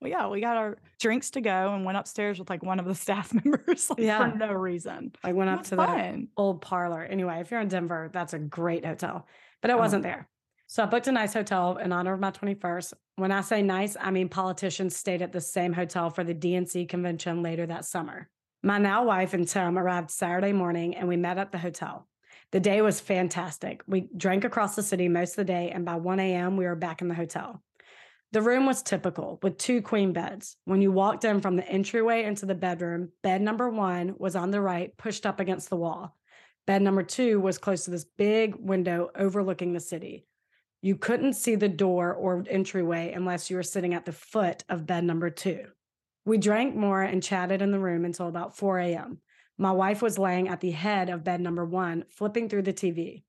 [0.00, 2.84] Well, yeah, we got our drinks to go and went upstairs with like one of
[2.86, 4.30] the staff members like, Yeah.
[4.30, 5.12] for no reason.
[5.24, 6.28] I went up to the fun.
[6.36, 7.02] old parlor.
[7.02, 9.26] Anyway, if you're in Denver, that's a great hotel,
[9.60, 9.78] but it Oh.
[9.78, 10.28] wasn't there.
[10.66, 12.94] So I booked a nice hotel in honor of my 21st.
[13.16, 16.88] When I say nice, I mean politicians stayed at the same hotel for the DNC
[16.88, 18.28] convention later that summer.
[18.64, 22.08] My now wife and Tom arrived Saturday morning and we met at the hotel.
[22.50, 23.82] The day was fantastic.
[23.86, 26.74] We drank across the city most of the day, and by 1 a.m., we were
[26.74, 27.62] back in the hotel.
[28.32, 30.56] The room was typical with two queen beds.
[30.64, 34.50] When you walked in from the entryway into the bedroom, bed number one was on
[34.50, 36.16] the right, pushed up against the wall.
[36.66, 40.24] Bed number two was close to this big window overlooking the city.
[40.80, 44.86] You couldn't see the door or entryway unless you were sitting at the foot of
[44.86, 45.66] bed number two.
[46.24, 49.18] We drank more and chatted in the room until about 4 a.m.
[49.58, 53.22] My wife was laying at the head of bed number one, flipping through the TV.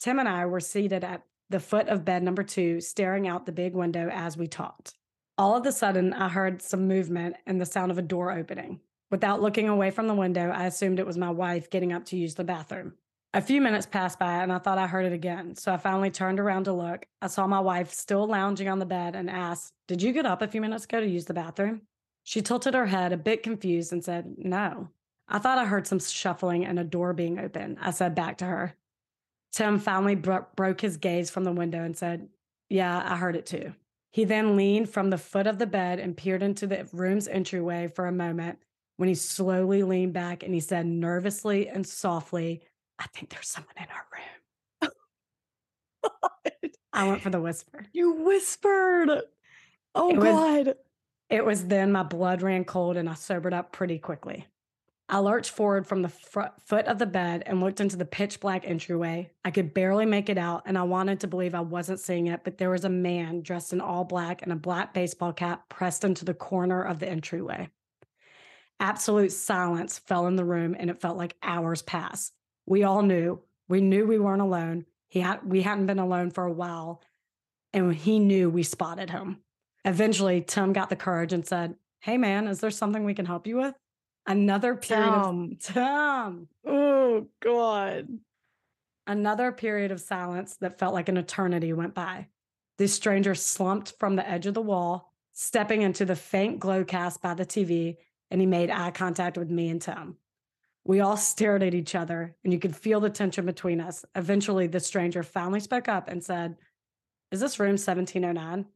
[0.00, 3.52] Tim and I were seated at the foot of bed number two, staring out the
[3.52, 4.94] big window as we talked.
[5.38, 8.80] All of a sudden, I heard some movement and the sound of a door opening.
[9.10, 12.16] Without looking away from the window, I assumed it was my wife getting up to
[12.16, 12.94] use the bathroom.
[13.32, 15.54] A few minutes passed by and I thought I heard it again.
[15.56, 17.06] So I finally turned around to look.
[17.20, 20.42] I saw my wife still lounging on the bed and asked, Did you get up
[20.42, 21.82] a few minutes ago to use the bathroom?
[22.24, 24.88] She tilted her head, a bit confused, and said, No.
[25.28, 27.78] I thought I heard some shuffling and a door being opened.
[27.80, 28.74] I said back to her.
[29.52, 32.28] Tim finally bro- broke his gaze from the window and said,
[32.68, 33.74] Yeah, I heard it too.
[34.10, 37.88] He then leaned from the foot of the bed and peered into the room's entryway
[37.88, 38.58] for a moment
[38.96, 42.62] when he slowly leaned back and he said nervously and softly,
[42.98, 44.90] I think there's someone in our room.
[46.04, 46.28] Oh
[46.92, 47.86] I went for the whisper.
[47.92, 49.08] You whispered.
[49.96, 50.74] Oh, It was- God.
[51.30, 54.46] It was then my blood ran cold and I sobered up pretty quickly.
[55.08, 58.40] I lurched forward from the fr- foot of the bed and looked into the pitch
[58.40, 59.30] black entryway.
[59.44, 62.40] I could barely make it out, and I wanted to believe I wasn't seeing it,
[62.42, 66.04] but there was a man dressed in all black and a black baseball cap pressed
[66.04, 67.68] into the corner of the entryway.
[68.80, 72.32] Absolute silence fell in the room, and it felt like hours passed.
[72.66, 73.42] We all knew.
[73.68, 74.86] We knew we weren't alone.
[75.08, 77.02] He had we hadn't been alone for a while,
[77.74, 79.43] and he knew we spotted him.
[79.84, 83.46] Eventually, Tim got the courage and said, Hey man, is there something we can help
[83.46, 83.74] you with?
[84.26, 85.52] Another period Tim.
[85.52, 86.48] of Tim.
[86.66, 88.08] Oh, God.
[89.06, 92.28] Another period of silence that felt like an eternity went by.
[92.78, 97.20] The stranger slumped from the edge of the wall, stepping into the faint glow cast
[97.20, 97.96] by the TV,
[98.30, 100.16] and he made eye contact with me and Tim.
[100.84, 104.04] We all stared at each other, and you could feel the tension between us.
[104.14, 106.56] Eventually, the stranger finally spoke up and said,
[107.30, 108.66] Is this room 1709?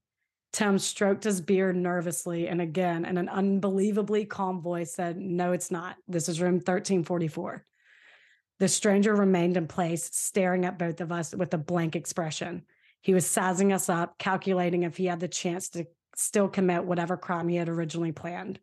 [0.52, 5.70] Tim stroked his beard nervously and again, in an unbelievably calm voice, said, No, it's
[5.70, 5.96] not.
[6.08, 7.64] This is room 1344.
[8.58, 12.64] The stranger remained in place, staring at both of us with a blank expression.
[13.00, 17.16] He was sizing us up, calculating if he had the chance to still commit whatever
[17.16, 18.58] crime he had originally planned.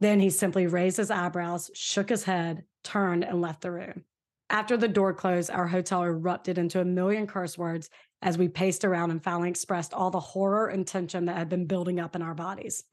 [0.00, 4.04] Then he simply raised his eyebrows, shook his head, turned, and left the room.
[4.48, 7.90] After the door closed, our hotel erupted into a million curse words
[8.22, 11.66] as we paced around and finally expressed all the horror and tension that had been
[11.66, 12.84] building up in our bodies.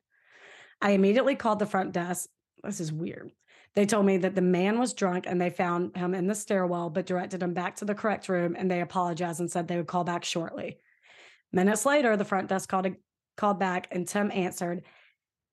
[0.82, 2.30] I immediately called the front desk.
[2.64, 3.32] This is weird.
[3.76, 6.90] They told me that the man was drunk and they found him in the stairwell,
[6.90, 9.88] but directed him back to the correct room and they apologized and said they would
[9.88, 10.78] call back shortly.
[11.52, 12.88] Minutes later, the front desk called,
[13.36, 14.84] called back and Tim answered.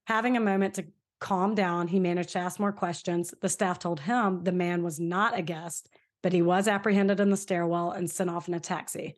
[0.07, 0.87] Having a moment to
[1.21, 3.35] calm down, he managed to ask more questions.
[3.41, 5.89] The staff told him the man was not a guest,
[6.23, 9.17] but he was apprehended in the stairwell and sent off in a taxi.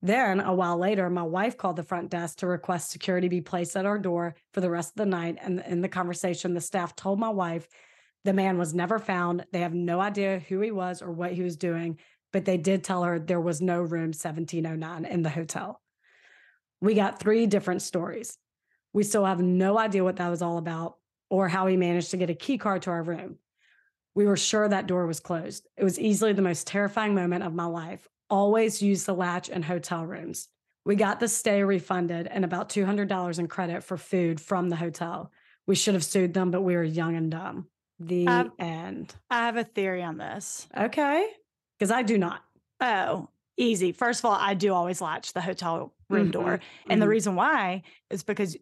[0.00, 3.76] Then, a while later, my wife called the front desk to request security be placed
[3.76, 5.38] at our door for the rest of the night.
[5.40, 7.68] And in the conversation, the staff told my wife
[8.24, 9.44] the man was never found.
[9.52, 11.98] They have no idea who he was or what he was doing,
[12.32, 15.80] but they did tell her there was no room 1709 in the hotel.
[16.80, 18.38] We got three different stories.
[18.92, 20.96] We still have no idea what that was all about
[21.28, 23.38] or how he managed to get a key card to our room.
[24.14, 25.66] We were sure that door was closed.
[25.76, 28.08] It was easily the most terrifying moment of my life.
[28.30, 30.48] Always use the latch in hotel rooms.
[30.84, 35.32] We got the stay refunded and about $200 in credit for food from the hotel.
[35.66, 37.68] We should have sued them, but we were young and dumb.
[37.98, 39.14] The Um, end.
[39.30, 40.68] I have a theory on this.
[40.76, 41.30] Okay.
[41.78, 42.42] Because I do not.
[42.80, 43.92] Oh, easy.
[43.92, 46.60] First of all, I do always latch the hotel room Mhm, door.
[46.88, 47.10] And the mhm.
[47.10, 48.56] reason why is because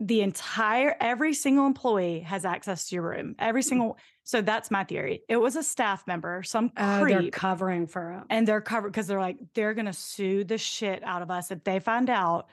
[0.00, 3.36] the entire every single employee has access to your room.
[3.38, 3.68] Every mm-hmm.
[3.68, 5.22] single so that's my theory.
[5.28, 8.24] It was a staff member, some Oh, they're covering for it.
[8.30, 11.62] and they're covered because they're like, they're gonna sue the shit out of us if
[11.64, 12.48] they find out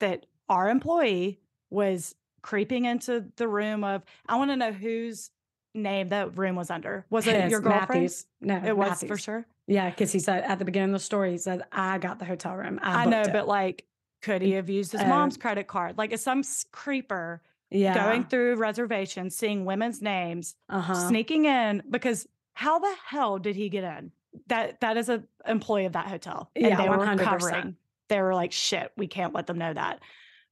[0.00, 5.30] that our employee was creeping into the room of I want to know whose
[5.74, 7.06] name that room was under.
[7.10, 8.02] Was it His, your girlfriend?
[8.02, 8.26] Matthews.
[8.40, 9.46] No, It was for sure.
[9.66, 12.24] Yeah, because he said at the beginning of the story, he said, I got the
[12.24, 12.78] hotel room.
[12.82, 13.86] I, I know, it." but like,
[14.22, 15.06] could he have used his Oh.
[15.06, 15.98] mom's credit card?
[15.98, 17.94] Like, is some creeper yeah.
[17.94, 21.08] going through reservations, seeing women's names, uh-huh.
[21.08, 21.82] sneaking in?
[21.90, 24.12] Because how the hell did he get in?
[24.46, 27.18] That that is an employee of that hotel, and Yeah, they were 100%.
[27.18, 27.76] covering.
[28.08, 30.00] They were like, "Shit, we can't let them know that."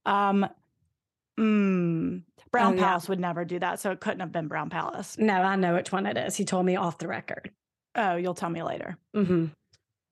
[0.04, 0.46] Um,
[1.38, 2.22] mm,
[2.52, 2.82] Brown Oh, yeah.
[2.88, 5.16] Palace would never do that, so it couldn't have been Brown Palace.
[5.18, 6.36] No, I know which one it is.
[6.36, 7.50] He told me off the record.
[7.94, 8.96] Oh, you'll tell me later.
[9.14, 9.46] hmm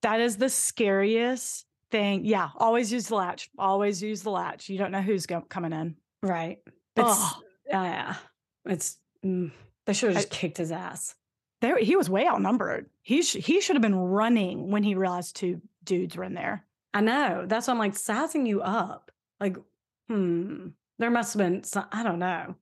[0.03, 2.24] That is the scariest thing.
[2.24, 3.51] Yeah, always use the latch.
[3.59, 4.68] Always use the latch.
[4.68, 5.97] You don't know who's go- coming in.
[6.22, 6.59] Right.
[6.95, 8.14] But s- Oh, yeah,
[8.64, 9.51] it's, mm,
[9.86, 11.14] they should have I- just kicked his ass.
[11.61, 12.89] there he was way outnumbered.
[13.03, 16.64] He sh- he should have been running when he realized two dudes were in there.
[16.95, 17.45] I know.
[17.47, 19.11] That's why I'm like sizing you up.
[19.41, 19.57] Like,
[20.09, 20.68] hmm,
[20.99, 22.55] there must have been some, I don't know.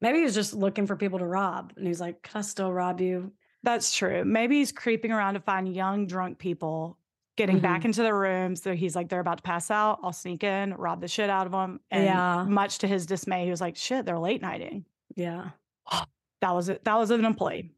[0.00, 1.72] Maybe he was just looking for people to rob.
[1.76, 3.32] And he's like, Can I still rob you?
[3.64, 4.24] That's true.
[4.24, 6.98] Maybe he's creeping around to find young drunk people
[7.36, 7.86] getting back Mhm.
[7.86, 8.62] into the rooms.
[8.62, 10.00] So he's like, they're about to pass out.
[10.02, 11.80] I'll sneak in, rob the shit out of them.
[11.90, 12.44] And Yeah.
[12.44, 14.84] much to his dismay, he was like, shit, they're late nighting.
[15.16, 15.50] Yeah.
[16.40, 16.84] That was it.
[16.84, 17.70] That was an employee.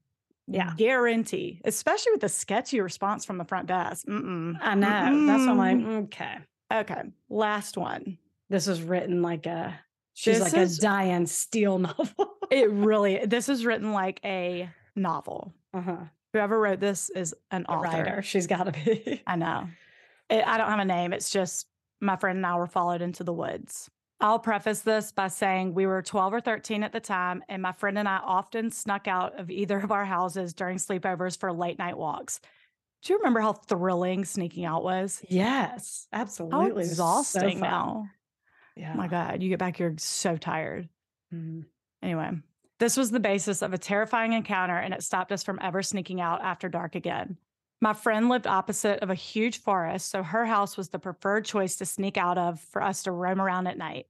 [0.46, 0.72] Yeah.
[0.76, 4.06] Guarantee, especially with the sketchy response from the front desk.
[4.06, 4.58] Mm-mm.
[4.60, 5.26] I know.
[5.26, 6.36] That's why I'm like, okay.
[6.72, 7.02] okay.
[7.30, 8.18] Last one.
[8.50, 9.78] This is written like a
[10.14, 12.36] she's This like is- a Danielle Steel novel.
[12.50, 15.54] It really, this is written like a novel.
[15.72, 15.96] uh-huh.
[16.34, 17.82] Whoever wrote this is an author.
[17.84, 18.22] writer.
[18.22, 19.22] She's gotta be.
[19.26, 19.68] I know.
[20.28, 21.12] It, I don't have a name.
[21.12, 21.66] It's just
[22.00, 23.88] my friend and I were followed into the woods.
[24.20, 27.70] I'll preface this by saying we were 12 or 13 at the time, and my
[27.72, 31.78] friend and I often snuck out of either of our houses during sleepovers for late
[31.78, 32.40] night walks.
[33.02, 35.22] Do you remember how thrilling sneaking out was?
[35.28, 36.84] Yes, absolutely.
[36.84, 37.70] So exhausting fun.
[37.70, 38.08] now.
[38.76, 38.92] Yeah.
[38.94, 40.88] Oh my God, you get back, you're so tired.
[41.32, 41.66] Mhm.
[42.02, 42.30] Anyway,
[42.78, 46.20] this was the basis of a terrifying encounter, and it stopped us from ever sneaking
[46.20, 47.36] out after dark again.
[47.80, 51.76] My friend lived opposite of a huge forest, so her house was the preferred choice
[51.76, 54.06] to sneak out of for us to roam around at night.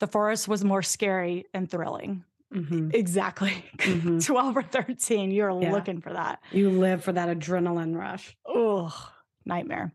[0.00, 2.24] The forest was more scary and thrilling.
[2.52, 2.94] Mhm.
[2.94, 3.64] Exactly.
[3.78, 4.24] Mhm.
[4.24, 5.72] 12 or 13, you're Yeah.
[5.72, 6.40] looking for that.
[6.50, 8.36] You live for that adrenaline rush.
[8.52, 8.92] Ugh,
[9.44, 9.92] nightmare.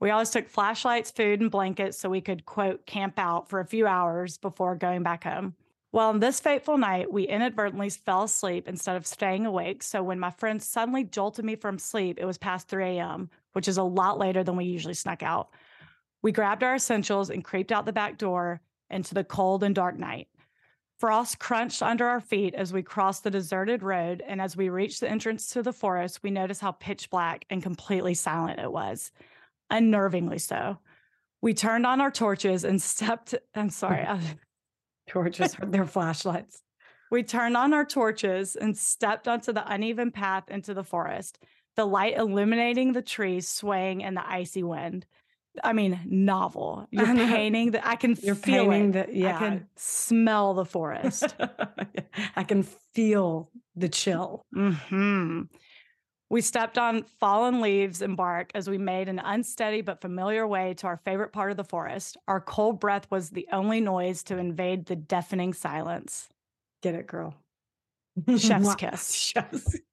[0.00, 3.66] We always took flashlights, food, and blankets so we could, quote, camp out for a
[3.66, 5.54] few hours before going back home.
[5.92, 9.82] Well, on this fateful night, we inadvertently fell asleep instead of staying awake.
[9.82, 13.68] So when my friend suddenly jolted me from sleep, it was past 3 a.m., which
[13.68, 15.48] is a lot later than we usually snuck out.
[16.22, 18.60] We grabbed our essentials and creeped out the back door
[18.90, 20.28] into the cold and dark night.
[20.98, 25.00] Frost crunched under our feet as we crossed the deserted road, and as we reached
[25.00, 29.12] the entrance to the forest, we noticed how pitch black and completely silent it was,
[29.70, 30.78] unnervingly so.
[31.42, 33.34] We turned on our torches and stepped.
[33.54, 34.02] I'm sorry.
[34.06, 34.20] I-
[35.06, 36.62] Torches, or their flashlights.
[37.10, 41.38] we turned on our torches and stepped onto the uneven path into the forest,
[41.76, 45.06] the light illuminating the trees swaying in the icy wind.
[45.64, 46.86] I mean, novel.
[46.90, 48.92] You're painting that I can You're feel it.
[48.92, 49.36] the yeah.
[49.36, 51.34] I can smell the forest.
[52.36, 52.62] I can
[52.94, 54.42] feel the chill.
[54.52, 55.42] hmm
[56.28, 60.74] We stepped on fallen leaves and bark as we made an unsteady but familiar way
[60.74, 62.16] to our favorite part of the forest.
[62.26, 66.28] Our cold breath was the only noise to invade the deafening silence.
[66.82, 67.34] Get it, girl.
[68.36, 69.12] Chef's kiss.
[69.14, 69.78] Chef's.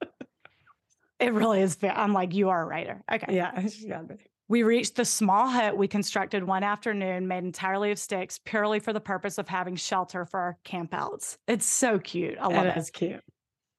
[1.19, 1.77] It really is.
[1.81, 3.01] I'm like, you are a writer.
[3.09, 3.35] Okay.
[3.35, 4.15] Yeah, she's gotta be.
[4.49, 8.91] We reached the small hut we constructed one afternoon, made entirely of sticks, purely for
[8.91, 11.37] the purpose of having shelter for our campouts.
[11.47, 12.37] It's so cute.
[12.41, 12.77] I love It it.
[12.77, 13.23] is cute.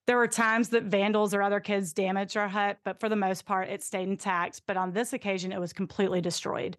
[0.06, 3.46] There were times that vandals or other kids damaged our hut, but for the most
[3.46, 4.62] part, it stayed intact.
[4.66, 6.76] But on this occasion, it was completely destroyed,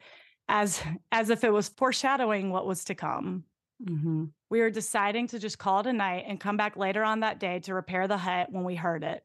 [0.47, 3.45] as as if it was foreshadowing what was to come.
[3.83, 4.31] Mhm.
[4.49, 7.39] We were deciding to just call it a night and come back later on that
[7.39, 9.23] day to repair the hut when we heard it.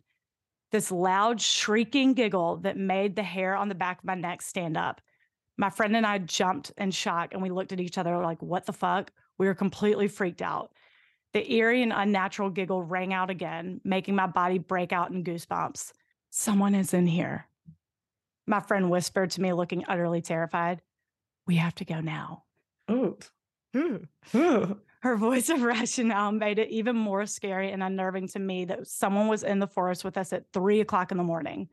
[0.72, 4.76] This loud, shrieking giggle that made the hair on the back of my neck stand
[4.76, 5.00] up.
[5.56, 8.66] My friend and I jumped in shock and we looked at each other like, what
[8.66, 9.12] the fuck?
[9.36, 10.72] We were completely freaked out.
[11.32, 15.92] The eerie and unnatural giggle rang out again, making my body break out in goosebumps.
[16.30, 17.46] Someone is in here.
[18.46, 20.82] My friend whispered to me, looking utterly terrified.
[21.46, 22.44] We have to go now.
[22.90, 23.16] Ooh.
[23.76, 24.06] Ooh.
[24.34, 24.80] Ooh.
[25.02, 29.28] Her voice of rationale made it even more scary and unnerving to me that someone
[29.28, 31.68] was in the forest with us at three o'clock in the morning.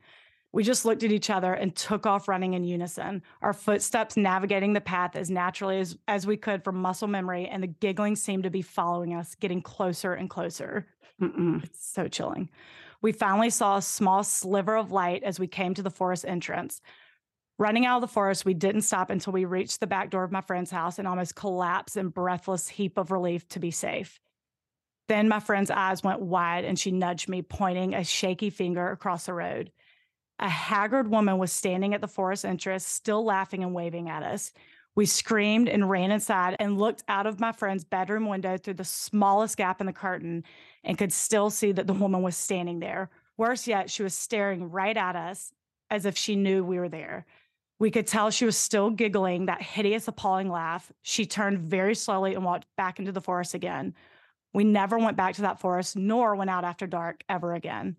[0.52, 4.72] We just looked at each other and took off running in unison, our footsteps navigating
[4.72, 8.44] the path as naturally as, as we could from muscle memory, and the giggling seemed
[8.44, 10.86] to be following us, getting closer and closer.
[11.20, 11.62] Mm-mm.
[11.64, 12.48] It's so chilling.
[13.02, 16.80] We finally saw a small sliver of light as we came to the forest entrance.
[17.58, 20.32] Running out of the forest, we didn't stop until we reached the back door of
[20.32, 24.20] my friend's house and almost collapsed in breathless heap of relief to be safe.
[25.08, 29.26] Then my friend's eyes went wide and she nudged me, pointing a shaky finger across
[29.26, 29.72] the road.
[30.38, 34.52] A haggard woman was standing at the forest entrance, still laughing and waving at us.
[34.94, 38.84] We screamed and ran inside and looked out of my friend's bedroom window through the
[38.84, 40.44] smallest gap in the curtain
[40.84, 43.10] and could still see that the woman was standing there.
[43.36, 45.52] Worse yet, she was staring right at us
[45.90, 47.26] as if she knew we were there.
[47.78, 50.90] We could tell she was still giggling that hideous, appalling laugh.
[51.02, 53.94] She turned very slowly and walked back into the forest again.
[54.52, 57.96] We never went back to that forest, nor went out after dark ever again.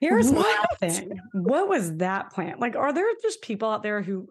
[0.00, 1.18] Here's my thing.
[1.32, 2.56] What was that plan?
[2.58, 4.28] Like, are there just people out there who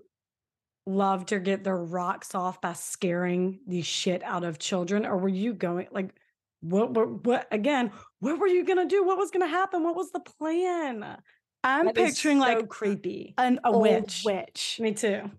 [0.86, 5.06] love to get their rocks off by scaring the shit out of children?
[5.06, 6.14] Or were you going like
[6.62, 9.04] what what what again, what were you gonna do?
[9.04, 9.84] What was gonna happen?
[9.84, 11.18] What was the plan?
[11.64, 13.34] I'm That picturing so like creepy.
[13.38, 14.22] an a old witch.
[14.26, 14.80] witch.
[14.80, 15.32] Me too.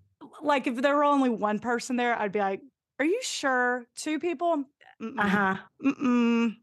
[0.42, 2.60] Like if there were only one person there, I'd be like,
[2.98, 3.86] "Are you sure?
[3.94, 4.64] Two people?
[5.00, 5.56] Uh huh.
[5.84, 6.56] Mm-mm.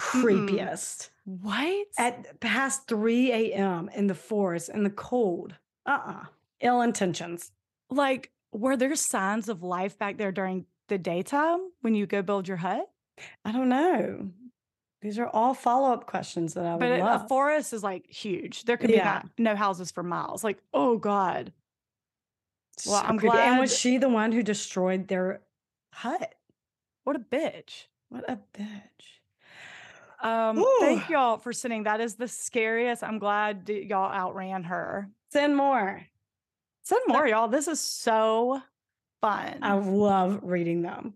[0.00, 1.10] Creepiest.
[1.24, 1.86] What?
[1.98, 3.90] At past 3 a.m.
[3.94, 5.54] in the forest in the cold.
[5.86, 6.24] Uh uh
[6.60, 7.52] Ill intentions.
[7.90, 12.48] like, were there signs of life back there during the daytime when you go build
[12.48, 12.90] your hut?
[13.44, 14.28] I don't know.
[15.02, 17.22] These are all follow up questions that I would But a- love.
[17.24, 18.64] a forest is like huge.
[18.64, 19.22] There could be Yeah.
[19.38, 20.42] no, houses for miles.
[20.44, 21.52] Like, oh God.
[22.86, 23.38] well, So I'm creepy.
[23.38, 25.40] And was she the one who destroyed their
[25.94, 26.34] hut?
[27.04, 27.86] What a bitch.
[28.10, 29.19] What a bitch.
[30.22, 31.84] Um, thank y'all for sending.
[31.84, 33.02] That is the scariest.
[33.02, 35.08] I'm glad y'all outran her.
[35.32, 36.02] Send more.
[36.82, 37.48] Send more, y'all.
[37.48, 38.60] This is so
[39.20, 39.58] fun.
[39.62, 41.14] I love reading them.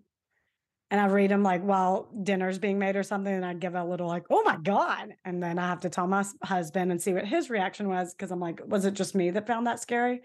[0.91, 3.83] And I read them like while dinner's being made or something, and I'd give a
[3.83, 7.13] little like, "Oh my god!" And then I have to tell my husband and see
[7.13, 10.23] what his reaction was because I'm like, "Was it just me that found that scary?"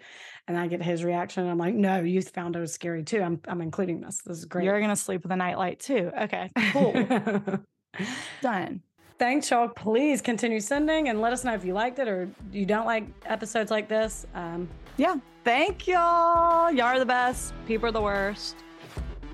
[0.48, 3.22] And I get his reaction, and I'm like, "No, you found it was scary too.
[3.22, 4.22] I'm I'm including this.
[4.24, 6.12] This is great." You're gonna sleep with a nightlight too.
[6.16, 6.94] Okay, cool.
[8.42, 8.82] Done.
[9.18, 9.68] Thanks, y'all.
[9.68, 13.04] Please continue sending and let us know if you liked it or you don't like
[13.26, 14.26] episodes like this.
[14.34, 15.18] Um, Yeah.
[15.44, 16.72] Thank y'all.
[16.72, 17.54] Y'all are the best.
[17.66, 18.56] People are the worst.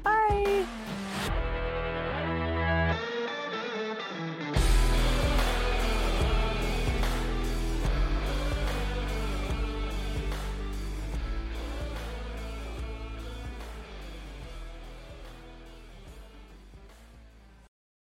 [0.03, 0.65] Bye.